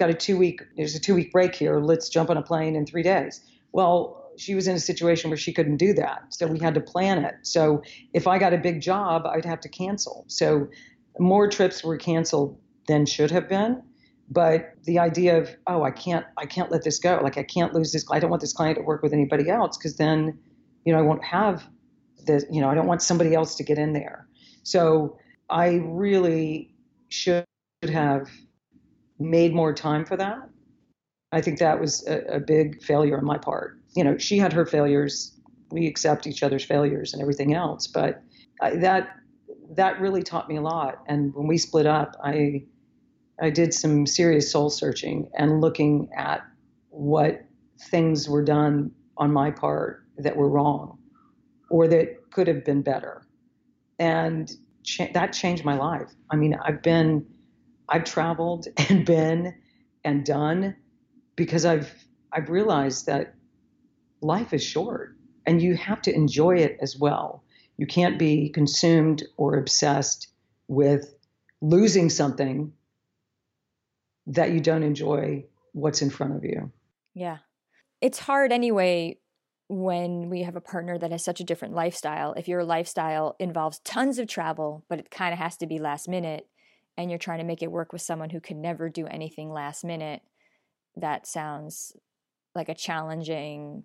[0.00, 1.78] got a two week, there's a two week break here.
[1.78, 3.40] Let's jump on a plane in three days.
[3.70, 6.24] Well, she was in a situation where she couldn't do that.
[6.30, 7.34] So we had to plan it.
[7.42, 7.82] So
[8.14, 10.24] if I got a big job, I'd have to cancel.
[10.26, 10.68] So
[11.18, 13.82] more trips were canceled than should have been.
[14.30, 17.20] But the idea of, oh, I can't, I can't let this go.
[17.22, 18.04] Like I can't lose this.
[18.10, 20.38] I don't want this client to work with anybody else because then,
[20.84, 21.68] you know, I won't have
[22.26, 24.26] the, you know, I don't want somebody else to get in there.
[24.62, 25.18] So
[25.50, 26.72] I really
[27.08, 27.44] should
[27.82, 28.30] have
[29.20, 30.48] made more time for that.
[31.32, 33.78] I think that was a, a big failure on my part.
[33.94, 35.38] You know, she had her failures.
[35.70, 38.22] We accept each other's failures and everything else, but
[38.60, 39.16] I, that
[39.76, 41.02] that really taught me a lot.
[41.06, 42.64] And when we split up, I
[43.40, 46.44] I did some serious soul searching and looking at
[46.88, 47.44] what
[47.90, 50.98] things were done on my part that were wrong
[51.70, 53.22] or that could have been better.
[53.98, 54.50] And
[54.82, 56.10] cha- that changed my life.
[56.30, 57.26] I mean, I've been
[57.90, 59.54] I've traveled and been
[60.04, 60.76] and done
[61.36, 61.92] because I've
[62.32, 63.34] I've realized that
[64.22, 65.16] life is short
[65.46, 67.42] and you have to enjoy it as well.
[67.76, 70.28] You can't be consumed or obsessed
[70.68, 71.12] with
[71.60, 72.72] losing something
[74.28, 76.70] that you don't enjoy what's in front of you.
[77.14, 77.38] Yeah.
[78.00, 79.18] It's hard anyway
[79.68, 82.32] when we have a partner that has such a different lifestyle.
[82.34, 86.08] If your lifestyle involves tons of travel, but it kind of has to be last
[86.08, 86.46] minute,
[87.00, 89.84] and you're trying to make it work with someone who can never do anything last
[89.84, 90.22] minute,
[90.96, 91.96] that sounds
[92.54, 93.84] like a challenging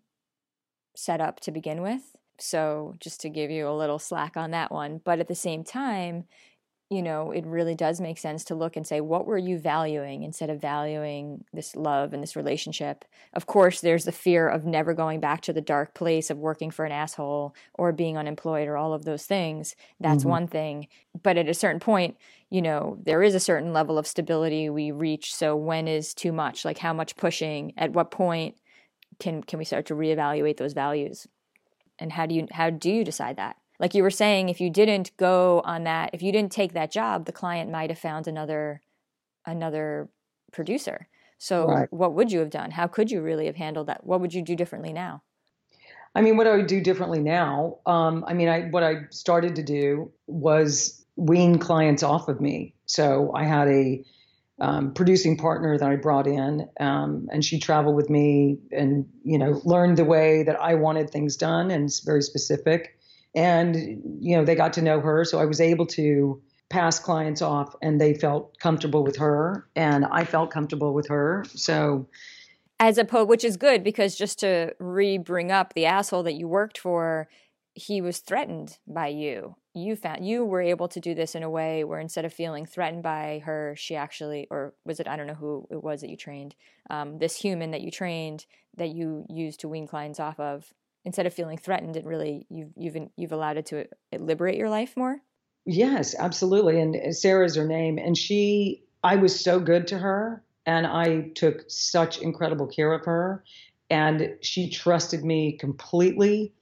[0.95, 2.16] setup to begin with.
[2.38, 4.99] So, just to give you a little slack on that one.
[5.03, 6.26] But at the same time,
[6.90, 10.22] you know, it really does make sense to look and say, what were you valuing
[10.22, 13.06] instead of valuing this love and this relationship?
[13.34, 16.70] Of course, there's the fear of never going back to the dark place of working
[16.70, 19.76] for an asshole or being unemployed or all of those things.
[20.00, 20.30] That's mm-hmm.
[20.30, 20.88] one thing.
[21.24, 22.18] But at a certain point,
[22.52, 25.34] you know, there is a certain level of stability we reach.
[25.34, 26.64] So when is too much?
[26.64, 27.74] Like how much pushing?
[27.78, 28.58] At what point
[29.20, 31.26] can can we start to reevaluate those values?
[31.98, 33.56] And how do you how do you decide that?
[33.80, 36.91] Like you were saying if you didn't go on that if you didn't take that
[36.91, 38.82] job the client might have found another
[39.45, 40.09] another
[40.51, 41.07] producer.
[41.38, 41.91] So right.
[41.91, 42.71] what would you have done?
[42.71, 44.05] How could you really have handled that?
[44.05, 45.21] What would you do differently now?
[46.15, 49.57] I mean what i would do differently now um, i mean i what i started
[49.57, 52.73] to do was wean clients off of me.
[52.86, 54.03] So i had a
[54.59, 59.38] um, producing partner that I brought in, um, and she traveled with me and you
[59.38, 62.95] know learned the way that I wanted things done, and it's very specific
[63.36, 63.76] and
[64.20, 65.26] you know they got to know her.
[65.26, 70.06] So i was able to pass clients off and they felt comfortable with her and
[70.06, 71.46] i felt comfortable with her.
[71.50, 72.08] So
[72.80, 76.48] as a opposed which is good because just to re-bring up the asshole that you
[76.48, 77.28] worked for
[77.76, 79.58] he was threatened by you.
[79.74, 82.66] You found you were able to do this in a way where instead of feeling
[82.66, 86.10] threatened by her she actually or was it i don't know who it was that
[86.10, 86.56] you trained
[86.90, 88.46] um, this human that you trained
[88.78, 90.74] that you used to wean clients off of
[91.06, 94.70] instead of feeling threatened, it really you've you've you've allowed it to uh, liberate your
[94.70, 95.22] life more.
[95.66, 96.80] Yes, absolutely.
[96.80, 101.30] And uh, Sarah's her name, and she I was so good to her, and I
[101.36, 103.43] took such incredible care of her,
[103.89, 106.53] and she trusted me completely.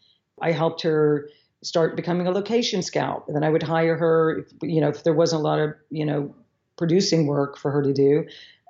[0.41, 1.30] I helped her
[1.64, 4.46] start becoming a location scout, and then I would hire her.
[4.62, 6.36] You know, if there wasn't a lot of you know
[6.78, 8.26] producing work for her to do,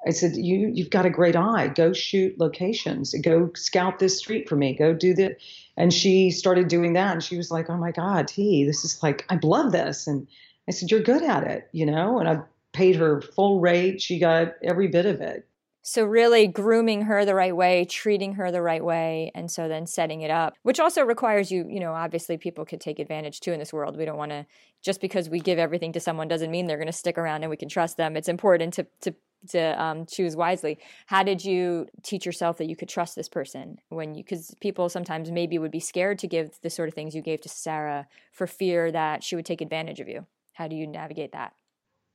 [0.05, 1.67] I said, "You you've got a great eye.
[1.67, 3.13] Go shoot locations.
[3.15, 4.75] Go scout this street for me.
[4.75, 5.35] Go do the."
[5.75, 9.01] And she started doing that, and she was like, "Oh my God, T, this is
[9.01, 10.27] like I love this." And
[10.67, 12.41] I said, "You're good at it, you know." And I
[12.73, 14.01] paid her full rate.
[14.01, 15.47] She got every bit of it.
[15.85, 19.85] So really grooming her the right way, treating her the right way, and so then
[19.85, 23.51] setting it up, which also requires you, you know, obviously people could take advantage too
[23.51, 23.97] in this world.
[23.97, 24.45] We don't want to
[24.81, 27.49] just because we give everything to someone doesn't mean they're going to stick around and
[27.49, 28.15] we can trust them.
[28.15, 29.13] It's important to to
[29.49, 30.77] to um, choose wisely.
[31.07, 34.23] How did you teach yourself that you could trust this person when you?
[34.23, 37.41] Because people sometimes maybe would be scared to give the sort of things you gave
[37.41, 40.25] to Sarah for fear that she would take advantage of you.
[40.53, 41.53] How do you navigate that?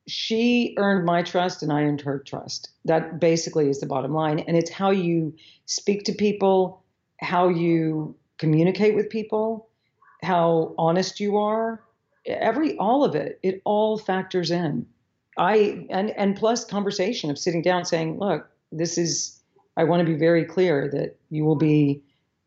[0.07, 2.71] She earned my trust and I earned her trust.
[2.87, 4.39] That basically is the bottom line.
[4.39, 5.35] And it's how you
[5.67, 6.83] speak to people,
[7.21, 9.69] how you communicate with people,
[10.23, 11.83] how honest you are.
[12.25, 14.87] Every, all of it, it all factors in.
[15.39, 19.41] I and and plus conversation of sitting down saying, look, this is
[19.77, 22.03] I want to be very clear that you will be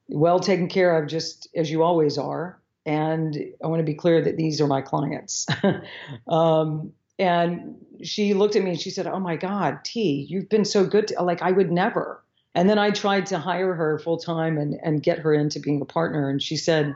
[0.10, 2.60] well taken care of just as you always are.
[2.86, 5.48] And I want to be clear that these are my clients.
[6.28, 10.66] um, and she looked at me and she said, Oh my God, T, you've been
[10.66, 11.08] so good.
[11.08, 12.24] To, like, I would never.
[12.56, 15.80] And then I tried to hire her full time and, and get her into being
[15.82, 16.30] a partner.
[16.30, 16.96] And she said,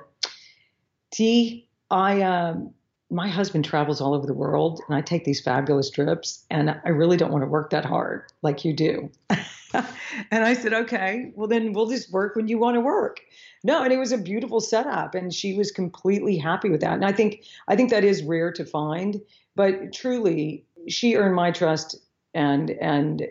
[1.11, 2.73] T, I, um,
[3.09, 6.89] my husband travels all over the world and I take these fabulous trips and I
[6.89, 9.11] really don't want to work that hard like you do.
[9.29, 13.21] and I said, okay, well then we'll just work when you want to work.
[13.63, 16.93] No, and it was a beautiful setup and she was completely happy with that.
[16.93, 19.21] And I think I think that is rare to find,
[19.55, 21.95] but truly she earned my trust
[22.33, 23.27] and and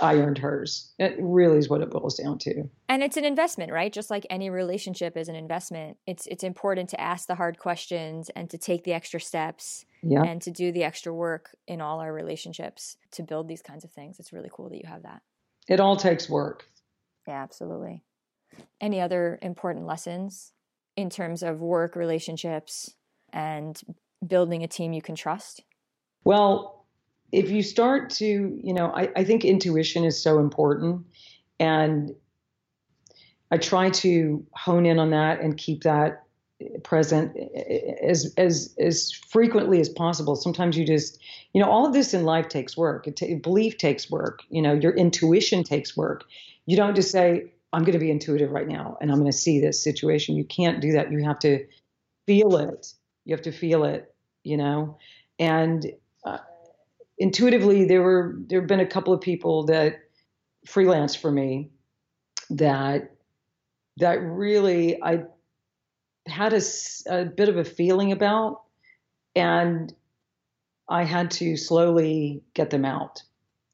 [0.00, 0.92] I earned hers.
[0.98, 2.68] It really is what it boils down to.
[2.88, 3.92] And it's an investment, right?
[3.92, 5.96] Just like any relationship is an investment.
[6.06, 10.22] It's it's important to ask the hard questions and to take the extra steps yeah.
[10.22, 13.92] and to do the extra work in all our relationships to build these kinds of
[13.92, 14.18] things.
[14.18, 15.22] It's really cool that you have that.
[15.68, 16.64] It all takes work.
[17.26, 18.02] Yeah, absolutely.
[18.80, 20.52] Any other important lessons
[20.96, 22.94] in terms of work relationships
[23.32, 23.80] and
[24.26, 25.62] building a team you can trust?
[26.24, 26.83] Well,
[27.34, 28.24] if you start to,
[28.62, 31.04] you know, I, I think intuition is so important.
[31.58, 32.14] And
[33.50, 36.22] I try to hone in on that and keep that
[36.84, 37.36] present
[38.02, 40.36] as as as frequently as possible.
[40.36, 41.20] Sometimes you just,
[41.52, 43.08] you know, all of this in life takes work.
[43.08, 44.40] It t- belief takes work.
[44.48, 46.24] You know, your intuition takes work.
[46.66, 49.36] You don't just say, "I'm going to be intuitive right now and I'm going to
[49.36, 51.10] see this situation." You can't do that.
[51.10, 51.66] You have to
[52.26, 52.92] feel it.
[53.24, 54.14] You have to feel it.
[54.44, 54.98] You know,
[55.38, 55.92] and
[57.18, 60.00] intuitively there were there have been a couple of people that
[60.66, 61.70] freelance for me
[62.50, 63.14] that
[63.98, 65.24] that really I
[66.26, 66.60] had a,
[67.06, 68.62] a bit of a feeling about
[69.36, 69.92] and
[70.88, 73.22] I had to slowly get them out.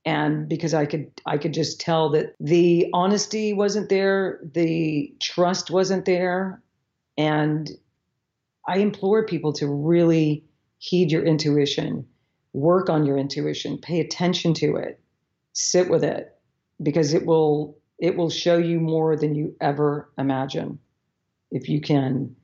[0.04, 5.70] And because I could I could just tell that the honesty wasn't there, the trust
[5.70, 6.62] wasn't there,
[7.18, 7.70] and
[8.66, 10.44] I implore people to really
[10.78, 12.06] heed your intuition,
[12.52, 15.00] work on your intuition, pay attention to it,
[15.52, 16.36] sit with it,
[16.82, 20.78] because it will it will show you more than you ever imagine.
[21.50, 22.34] If you can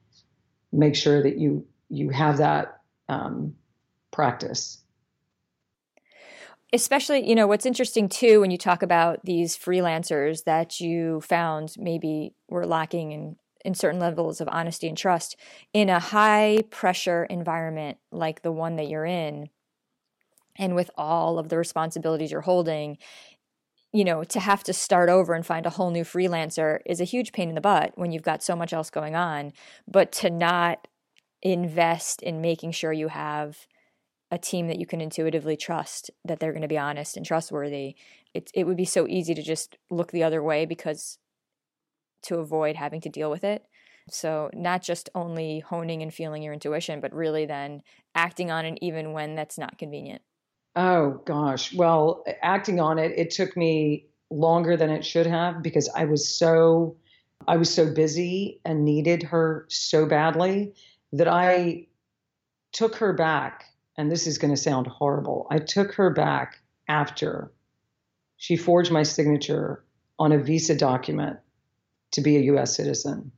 [0.72, 3.54] make sure that you you have that um,
[4.10, 4.82] practice.
[6.72, 11.74] Especially you know what's interesting too when you talk about these freelancers that you found
[11.78, 15.36] maybe were lacking in in certain levels of honesty and trust
[15.72, 19.48] in a high pressure environment like the one that you're in
[20.58, 22.98] and with all of the responsibilities you're holding
[23.92, 27.04] you know to have to start over and find a whole new freelancer is a
[27.04, 29.52] huge pain in the butt when you've got so much else going on
[29.86, 30.88] but to not
[31.42, 33.66] invest in making sure you have
[34.32, 37.94] a team that you can intuitively trust that they're going to be honest and trustworthy
[38.36, 41.18] it, it would be so easy to just look the other way because
[42.22, 43.64] to avoid having to deal with it.
[44.10, 47.82] So not just only honing and feeling your intuition but really then
[48.14, 50.22] acting on it even when that's not convenient
[50.76, 51.74] oh gosh.
[51.74, 56.28] Well acting on it it took me longer than it should have because i was
[56.28, 56.96] so
[57.46, 60.74] i was so busy and needed her so badly
[61.12, 61.86] that i
[62.72, 63.66] took her back
[63.96, 67.50] and this is going to sound horrible, I took her back after
[68.36, 69.82] she forged my signature
[70.18, 71.38] on a visa document
[72.12, 73.32] to be a US citizen,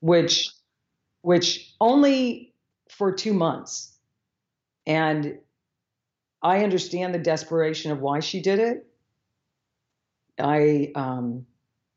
[0.00, 0.50] which
[1.22, 2.54] which only
[2.88, 3.94] for 2 months.
[4.86, 5.38] And
[6.42, 8.86] I understand the desperation of why she did it.
[10.38, 11.46] I um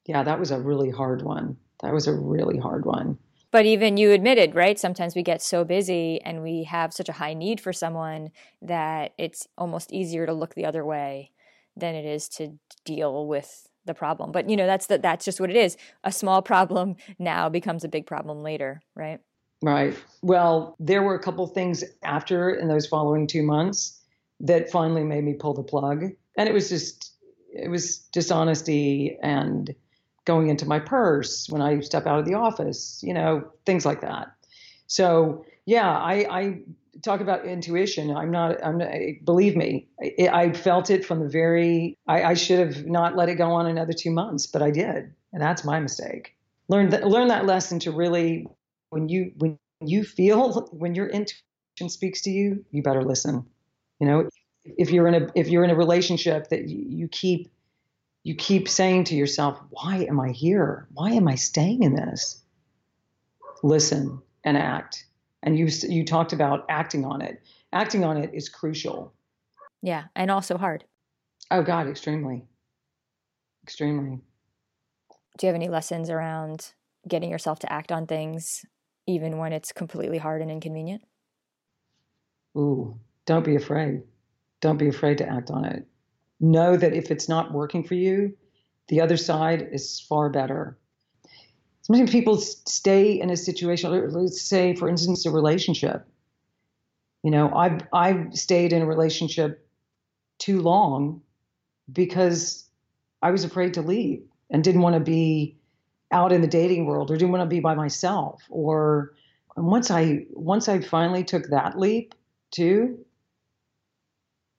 [0.06, 1.58] yeah, that was a really hard one.
[1.82, 3.18] That was a really hard one.
[3.52, 4.80] But even you admitted, right?
[4.80, 8.32] Sometimes we get so busy and we have such a high need for someone
[8.62, 11.32] that it's almost easier to look the other way
[11.78, 14.32] than it is to deal with the problem.
[14.32, 15.78] But you know, that's the, that's just what it is.
[16.04, 19.20] A small problem now becomes a big problem later, right?
[19.62, 19.96] Right.
[20.22, 24.03] Well, there were a couple things after in those following 2 months
[24.44, 26.04] that finally made me pull the plug.
[26.38, 27.12] And it was just
[27.52, 29.74] it was dishonesty and
[30.26, 34.02] going into my purse when I step out of the office, you know, things like
[34.02, 34.34] that.
[34.88, 36.62] So yeah, I, I
[37.02, 38.16] talk about intuition.
[38.16, 38.64] I'm not.
[38.64, 38.92] I'm not.
[39.24, 41.98] Believe me, I, I felt it from the very.
[42.08, 45.14] I, I, should have not let it go on another two months, but I did,
[45.32, 46.36] and that's my mistake.
[46.68, 47.08] Learn that.
[47.08, 48.48] Learn that lesson to really,
[48.90, 53.46] when you when you feel when your intuition speaks to you, you better listen.
[54.04, 54.30] You know,
[54.66, 57.54] if you're in a if you're in a relationship that you, keep
[58.24, 60.90] you keep saying to yourself, why am I here?
[60.92, 62.42] Why am I staying in this?
[63.64, 65.06] Listen and act.
[65.42, 67.42] And you you talked about acting on it.
[67.72, 69.14] Acting on it is crucial.
[69.82, 70.84] Yeah, and also hard.
[71.50, 72.44] Oh God, extremely.
[73.64, 74.20] Extremely.
[75.38, 76.74] Do you have any lessons around
[77.08, 78.66] getting yourself to act on things
[79.08, 81.04] even when it's completely hard and inconvenient?
[82.58, 84.04] Ooh, don't be afraid.
[84.62, 85.88] Don't be afraid to act on it
[86.44, 88.36] know that if it's not working for you,
[88.90, 90.78] the other side is far better.
[91.82, 96.06] Sometimes people stay in a situation, let's say, for instance, a relationship.
[97.24, 99.68] You know, I've, I've stayed in a relationship
[100.38, 101.22] too long
[101.92, 102.70] because
[103.22, 105.58] I was afraid to leave and didn't want to be
[106.12, 108.44] out in the dating world or didn't want to be by myself.
[108.50, 109.14] Or
[109.56, 112.14] once I once I finally took that leap
[112.52, 113.06] too,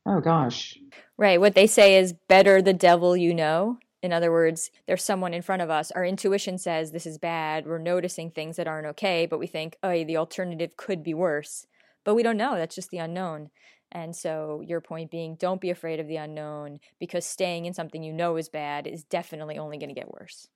[0.07, 0.79] oh gosh,
[1.17, 1.41] Right.
[1.41, 3.79] What they say is better the devil you know.
[4.03, 5.91] In other words, there's someone in front of us.
[5.93, 7.67] Our intuition says this is bad.
[7.67, 11.67] We're noticing things that aren't okay, but we think, oh, the alternative could be worse.
[12.05, 12.57] But we don't know.
[12.57, 13.51] That's just the unknown.
[13.93, 18.03] And so, your point being, don't be afraid of the unknown because staying in something
[18.03, 20.49] you know is bad is definitely only going to get worse.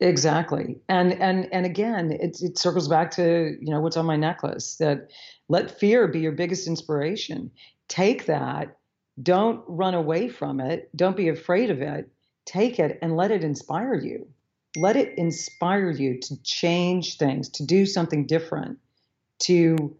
[0.00, 0.78] Exactly.
[0.88, 4.76] And and and again, it it circles back to, you know, what's on my necklace
[4.76, 5.10] that
[5.48, 7.50] let fear be your biggest inspiration.
[7.88, 8.76] Take that
[9.22, 10.90] don't run away from it.
[10.96, 12.10] Don't be afraid of it.
[12.46, 14.28] Take it and let it inspire you.
[14.76, 18.78] Let it inspire you to change things, to do something different,
[19.40, 19.96] to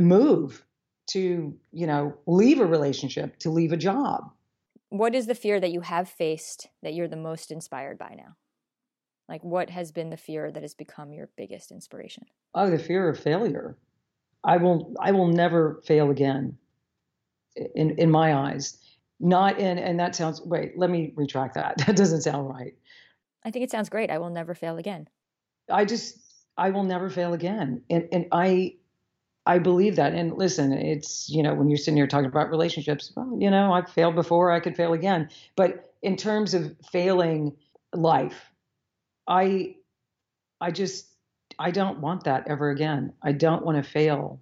[0.00, 0.64] move,
[1.08, 4.30] to, you know, leave a relationship, to leave a job.
[4.88, 8.36] What is the fear that you have faced that you're the most inspired by now?
[9.28, 12.24] Like, what has been the fear that has become your biggest inspiration?
[12.54, 13.76] Oh, the fear of failure.
[14.42, 16.56] I will, I will never fail again
[17.74, 18.78] in in my eyes.
[19.20, 20.40] Not in, and that sounds.
[20.42, 21.76] Wait, let me retract that.
[21.86, 22.74] That doesn't sound right.
[23.44, 24.10] I think it sounds great.
[24.10, 25.08] I will never fail again.
[25.70, 26.18] I just,
[26.56, 28.76] I will never fail again, and and I,
[29.44, 30.12] I believe that.
[30.14, 33.72] And listen, it's you know when you're sitting here talking about relationships, well, you know
[33.72, 34.52] I've failed before.
[34.52, 35.30] I could fail again.
[35.56, 37.56] But in terms of failing
[37.92, 38.52] life,
[39.26, 39.76] I,
[40.60, 41.06] I just,
[41.58, 43.12] I don't want that ever again.
[43.22, 44.40] I don't want to fail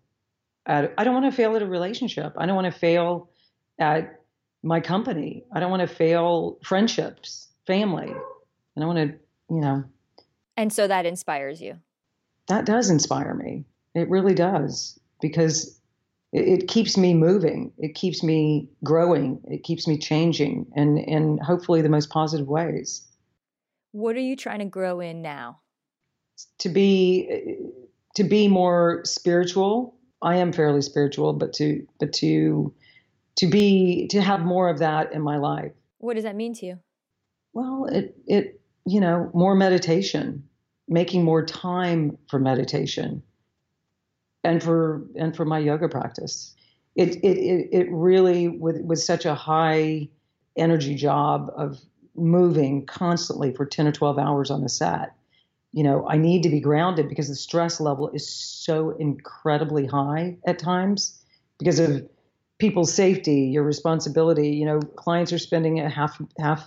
[0.66, 2.34] at, I don't want to fail at a relationship.
[2.36, 3.30] I don't want to fail
[3.78, 4.20] at
[4.62, 5.44] my company.
[5.52, 8.12] I don't want to fail friendships, family.
[8.74, 9.18] And I want to,
[9.54, 9.84] you know.
[10.56, 11.78] And so that inspires you.
[12.48, 13.64] That does inspire me.
[13.94, 15.80] It really does because
[16.32, 17.72] it, it keeps me moving.
[17.78, 19.40] It keeps me growing.
[19.44, 23.02] It keeps me changing and in hopefully the most positive ways.
[23.92, 25.60] What are you trying to grow in now?
[26.58, 27.56] To be
[28.16, 32.72] to be more spiritual I am fairly spiritual, but to but to
[33.36, 35.72] to be to have more of that in my life.
[35.98, 36.78] What does that mean to you?
[37.52, 40.48] Well, it it you know more meditation,
[40.88, 43.22] making more time for meditation,
[44.42, 46.54] and for and for my yoga practice.
[46.94, 50.08] It it it, really with with such a high
[50.56, 51.78] energy job of
[52.14, 55.12] moving constantly for 10 or 12 hours on a set
[55.76, 60.38] you know, I need to be grounded because the stress level is so incredibly high
[60.46, 61.22] at times
[61.58, 62.08] because of
[62.58, 64.52] people's safety, your responsibility.
[64.52, 66.66] You know, clients are spending a half half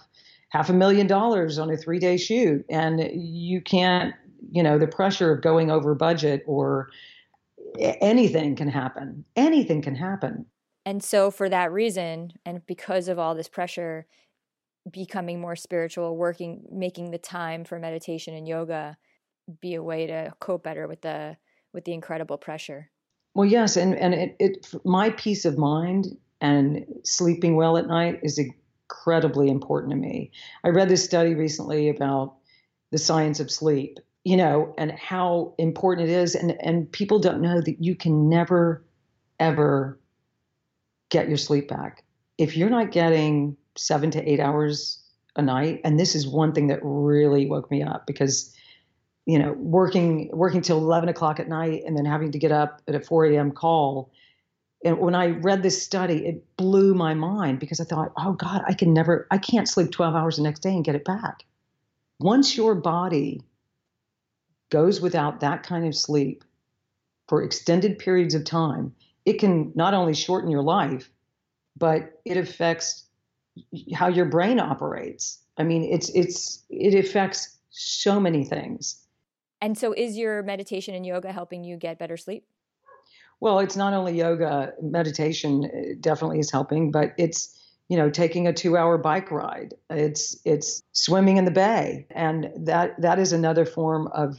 [0.49, 4.13] half a million dollars on a three day shoot, and you can't.
[4.51, 6.89] You know, the pressure of going over budget or
[7.79, 9.25] anything can happen.
[9.35, 10.45] Anything can happen.
[10.85, 14.05] And so, for that reason, and because of all this pressure,
[14.91, 18.97] becoming more spiritual, working, making the time for meditation and yoga
[19.61, 21.37] be a way to cope better with the
[21.73, 22.89] with the incredible pressure.
[23.33, 26.07] Well, yes, and and it, it my peace of mind
[26.41, 30.31] and sleeping well at night is incredibly important to me.
[30.63, 32.35] I read this study recently about
[32.91, 37.41] the science of sleep, you know, and how important it is, and and people don't
[37.41, 38.85] know that you can never
[39.39, 39.99] ever
[41.09, 42.03] get your sleep back
[42.39, 44.99] if you're not getting seven to eight hours
[45.35, 45.81] a night.
[45.83, 48.55] And this is one thing that really woke me up because,
[49.25, 52.81] you know, working working till eleven o'clock at night and then having to get up
[52.87, 53.51] at a four a.m.
[53.51, 54.11] call.
[54.83, 58.63] And when I read this study, it blew my mind because I thought, oh God,
[58.65, 61.43] I can never, I can't sleep 12 hours the next day and get it back.
[62.19, 63.41] Once your body
[64.69, 66.45] goes without that kind of sleep
[67.27, 71.11] for extended periods of time, it can not only shorten your life,
[71.77, 73.05] but it affects
[73.93, 75.39] how your brain operates.
[75.57, 79.05] I mean, it's it's it affects so many things.
[79.61, 82.45] And so is your meditation and yoga helping you get better sleep?
[83.41, 87.55] Well, it's not only yoga, meditation uh, definitely is helping, but it's
[87.87, 89.73] you know taking a 2-hour bike ride.
[89.89, 94.37] It's it's swimming in the bay and that that is another form of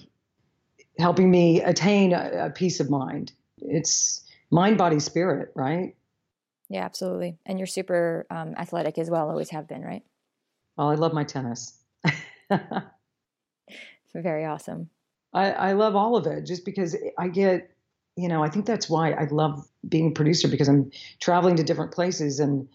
[0.99, 3.33] helping me attain a, a peace of mind.
[3.59, 5.95] It's mind body spirit, right?
[6.71, 7.37] Yeah, absolutely.
[7.45, 10.03] And you're super um, athletic as well, always have been, right?
[10.77, 11.77] Well, I love my tennis.
[14.15, 14.89] very awesome.
[15.35, 17.71] I, I love all of it just because I get,
[18.17, 20.91] you know, I think that's why I love being a producer because I'm
[21.21, 22.69] traveling to different places and,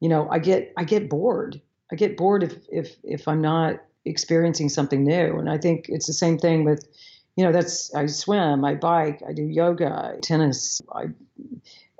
[0.00, 1.60] you know, I get I get bored.
[1.90, 5.38] I get bored if if if I'm not experiencing something new.
[5.38, 6.86] And I think it's the same thing with,
[7.36, 11.06] you know, that's I swim, I bike, I do yoga, tennis, I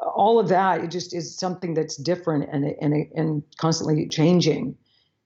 [0.02, 4.76] all of that it just is something that's different and and and constantly changing.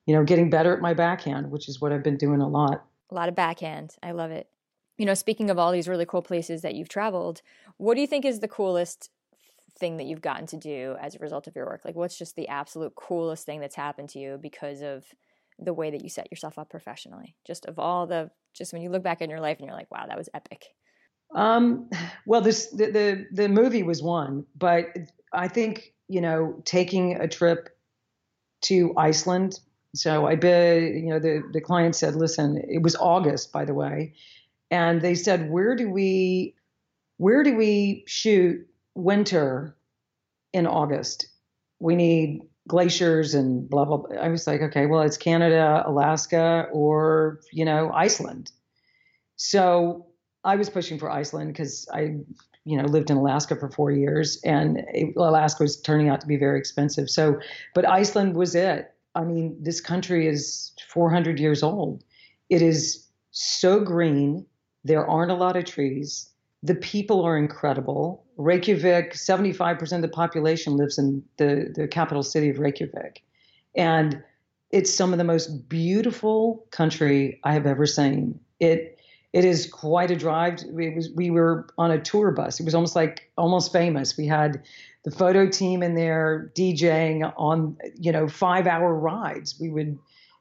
[0.07, 2.85] You know getting better at my backhand which is what i've been doing a lot.
[3.11, 3.95] A lot of backhand.
[4.03, 4.49] I love it.
[4.99, 7.43] You know speaking of all these really cool places that you've traveled
[7.77, 9.11] what do you think is the coolest
[9.79, 11.83] thing that you've gotten to do as a result of your work?
[11.85, 15.05] Like what's just the absolute coolest thing that's happened to you because of
[15.59, 17.37] the way that you set yourself up professionally?
[17.47, 19.91] Just of all the just when you look back in your life and you're like
[19.91, 20.69] wow that was epic
[21.35, 21.91] um,
[22.27, 24.97] well, this the, the the movie was one, but
[25.33, 27.77] I think you know taking a trip
[28.63, 29.61] to Iceland.
[29.95, 33.75] So I bet you know the the client said, listen, it was August, by the
[33.75, 34.15] way,
[34.71, 36.55] and they said, where do we
[37.19, 39.77] where do we shoot winter
[40.53, 41.29] in August?
[41.81, 43.99] We need glaciers and blah blah.
[43.99, 44.17] blah.
[44.17, 48.51] I was like, okay, well, it's Canada, Alaska, or you know Iceland.
[49.37, 50.07] So
[50.47, 52.15] I was pushing for Iceland because I,
[52.65, 54.83] you know, lived in Alaska for four years, and
[55.17, 57.11] Alaska was turning out to be very expensive.
[57.11, 57.41] So,
[57.75, 58.95] but Iceland was it.
[59.17, 62.05] I mean, this country is 400 years old.
[62.49, 64.47] It is so green.
[64.85, 66.31] There aren't a lot of trees.
[66.63, 68.25] The people are incredible.
[68.37, 73.23] Reykjavik, 75% of the population lives in the, the capital city of Reykjavik.
[73.75, 74.23] And
[74.71, 78.39] it's some of the most beautiful country I have ever seen.
[78.61, 78.96] It
[79.37, 80.61] it is quite a drive.
[80.61, 82.59] It was we were on a tour bus.
[82.59, 84.17] It was almost like almost famous.
[84.17, 84.63] We had
[85.05, 89.55] the photo team in there DJing on you know five hour rides.
[89.61, 89.99] We would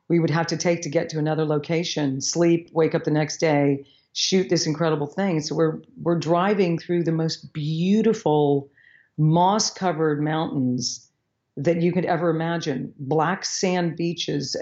[0.08, 3.41] we would have to take to get to another location, sleep, wake up the next
[3.41, 3.84] day,
[4.14, 5.41] shoot this incredible thing.
[5.41, 8.70] So we're we're driving through the most beautiful
[9.18, 11.12] moss covered mountains
[11.58, 12.93] that you could ever imagine.
[12.98, 14.56] Black sand beaches,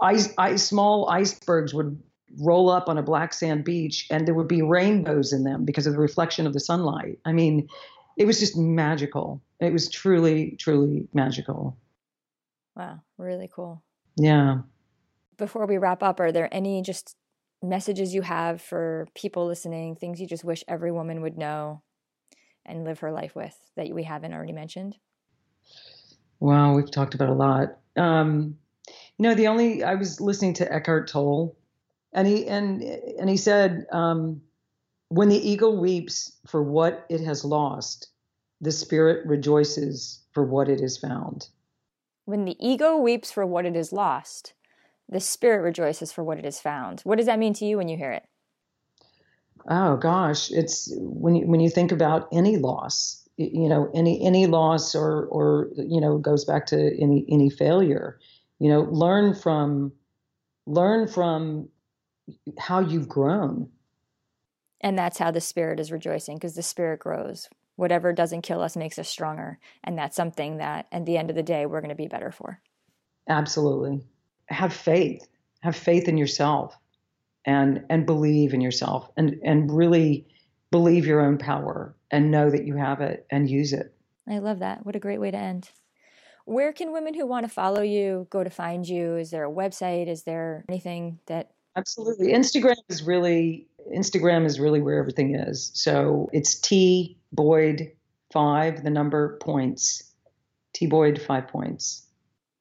[0.00, 2.02] ice, ice, small icebergs would
[2.38, 5.86] roll up on a black sand beach and there would be rainbows in them because
[5.86, 7.18] of the reflection of the sunlight.
[7.24, 7.68] I mean,
[8.16, 9.42] it was just magical.
[9.60, 11.76] It was truly, truly magical.
[12.76, 13.82] Wow, really cool.
[14.16, 14.58] Yeah.
[15.36, 17.16] Before we wrap up, are there any just
[17.62, 21.82] messages you have for people listening, things you just wish every woman would know
[22.66, 24.96] and live her life with that we haven't already mentioned?
[26.40, 27.78] Wow, we've talked about a lot.
[27.96, 28.58] Um,
[29.18, 31.56] you know, the only I was listening to Eckhart Tolle,
[32.14, 34.40] and he and and he said, um,
[35.08, 38.08] when the ego weeps for what it has lost,
[38.60, 41.48] the spirit rejoices for what it has found.
[42.24, 44.54] When the ego weeps for what it has lost,
[45.08, 47.00] the spirit rejoices for what it has found.
[47.02, 48.24] What does that mean to you when you hear it?
[49.68, 54.46] Oh gosh, it's when you when you think about any loss, you know, any any
[54.46, 58.18] loss or or you know goes back to any any failure.
[58.58, 59.92] You know, learn from
[60.66, 61.68] learn from
[62.58, 63.70] how you've grown.
[64.80, 67.48] And that's how the spirit is rejoicing because the spirit grows.
[67.76, 69.58] Whatever doesn't kill us makes us stronger.
[69.82, 72.30] And that's something that at the end of the day, we're going to be better
[72.30, 72.60] for.
[73.28, 74.06] Absolutely.
[74.46, 75.26] Have faith.
[75.62, 76.76] Have faith in yourself
[77.46, 80.26] and and believe in yourself and and really
[80.70, 83.94] believe your own power and know that you have it and use it.
[84.28, 84.84] I love that.
[84.84, 85.70] What a great way to end.
[86.46, 89.16] Where can women who want to follow you go to find you?
[89.16, 90.08] Is there a website?
[90.08, 92.32] Is there anything that Absolutely.
[92.32, 95.70] Instagram is really Instagram is really where everything is.
[95.74, 97.92] So it's T Boyd
[98.32, 100.02] five, the number points.
[100.72, 102.06] T Boyd five points.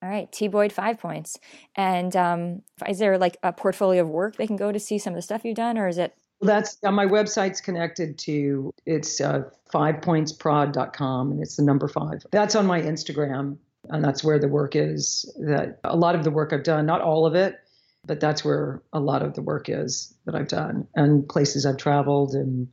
[0.02, 1.38] All right, T Boyd five points.
[1.76, 5.14] And um, is there like a portfolio of work they can go to see some
[5.14, 6.14] of the stuff you've done, or is it?
[6.42, 9.44] Well, That's uh, my website's connected to it's uh,
[9.74, 12.26] fivepointsprod.com and it's the number five.
[12.32, 13.58] That's on my Instagram
[13.90, 15.32] and that's where the work is.
[15.40, 17.60] That a lot of the work I've done, not all of it,
[18.06, 21.78] but that's where a lot of the work is that I've done and places I've
[21.78, 22.68] traveled and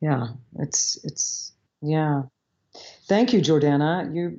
[0.00, 0.28] yeah,
[0.58, 2.22] it's it's yeah.
[3.06, 4.14] Thank you, Jordana.
[4.14, 4.38] You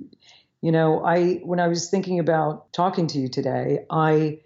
[0.61, 4.39] you know, I when I was thinking about talking to you today, I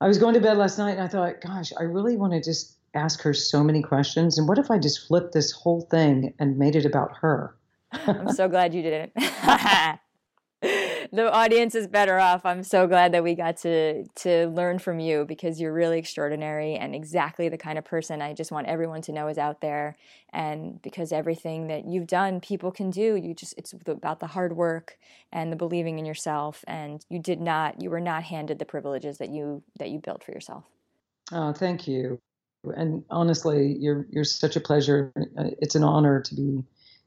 [0.00, 2.40] I was going to bed last night and I thought, gosh, I really want to
[2.40, 4.36] just ask her so many questions.
[4.36, 7.56] And what if I just flipped this whole thing and made it about her?
[7.92, 9.12] I'm so glad you didn't.
[11.12, 12.46] the audience is better off.
[12.46, 16.76] I'm so glad that we got to to learn from you because you're really extraordinary
[16.76, 19.96] and exactly the kind of person I just want everyone to know is out there.
[20.32, 23.16] And because everything that you've done, people can do.
[23.16, 24.98] You just it's about the hard work
[25.32, 26.64] and the believing in yourself.
[26.68, 30.22] And you did not, you were not handed the privileges that you that you built
[30.22, 30.64] for yourself.
[31.32, 32.20] Oh, thank you.
[32.76, 35.12] And honestly, you're you're such a pleasure.
[35.36, 36.62] Uh, it's an honor to be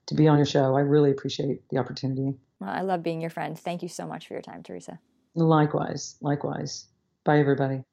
[0.07, 0.75] to be on your show.
[0.75, 2.35] I really appreciate the opportunity.
[2.59, 3.57] Well, I love being your friend.
[3.57, 4.99] Thank you so much for your time, Teresa.
[5.35, 6.15] Likewise.
[6.21, 6.87] Likewise.
[7.23, 7.83] Bye, everybody.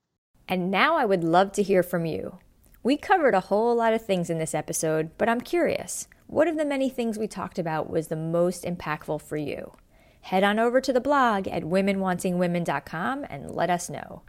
[0.48, 2.38] And now I would love to hear from you.
[2.82, 6.56] We covered a whole lot of things in this episode, but I'm curious what of
[6.56, 9.72] the many things we talked about was the most impactful for you?
[10.22, 14.22] Head on over to the blog at womenwantingwomen.com and let us know.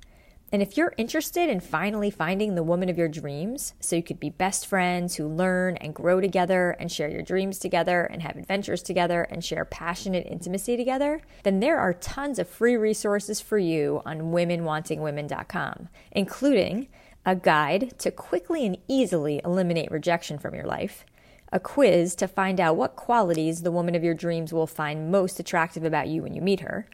[0.54, 4.20] And if you're interested in finally finding the woman of your dreams, so you could
[4.20, 8.38] be best friends who learn and grow together and share your dreams together and have
[8.38, 13.58] adventures together and share passionate intimacy together, then there are tons of free resources for
[13.58, 16.88] you on womenwantingwomen.com, including
[17.26, 21.04] a guide to quickly and easily eliminate rejection from your life,
[21.52, 25.40] a quiz to find out what qualities the woman of your dreams will find most
[25.40, 26.86] attractive about you when you meet her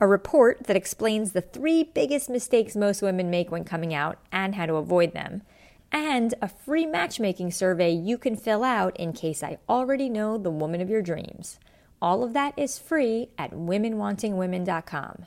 [0.00, 4.54] a report that explains the three biggest mistakes most women make when coming out and
[4.54, 5.42] how to avoid them,
[5.90, 10.50] and a free matchmaking survey you can fill out in case I already know the
[10.50, 11.58] woman of your dreams.
[12.02, 15.26] All of that is free at womenwantingwomen.com.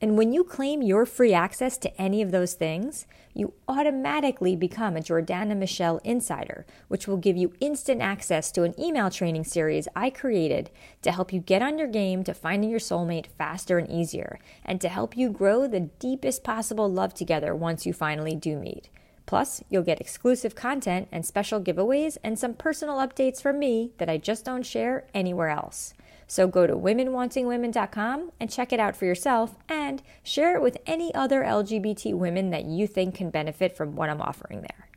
[0.00, 4.96] And when you claim your free access to any of those things, you automatically become
[4.96, 9.88] a Jordana Michelle Insider, which will give you instant access to an email training series
[9.96, 10.70] I created
[11.02, 14.80] to help you get on your game to finding your soulmate faster and easier, and
[14.80, 18.90] to help you grow the deepest possible love together once you finally do meet.
[19.26, 24.10] Plus, you'll get exclusive content and special giveaways and some personal updates from me that
[24.10, 25.94] I just don't share anywhere else.
[26.26, 31.14] So go to womenwantingwomen.com and check it out for yourself and share it with any
[31.14, 34.88] other LGBT women that you think can benefit from what I'm offering there.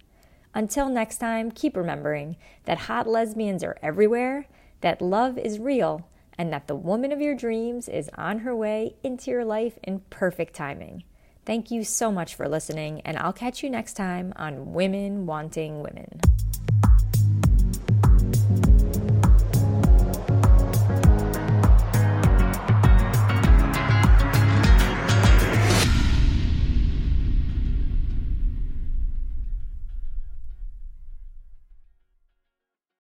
[0.54, 4.48] Until next time, keep remembering that hot lesbians are everywhere,
[4.82, 6.08] that love is real,
[6.38, 10.00] and that the woman of your dreams is on her way into your life in
[10.10, 11.04] perfect timing.
[11.46, 15.82] Thank you so much for listening, and I'll catch you next time on Women Wanting
[15.82, 16.20] Women.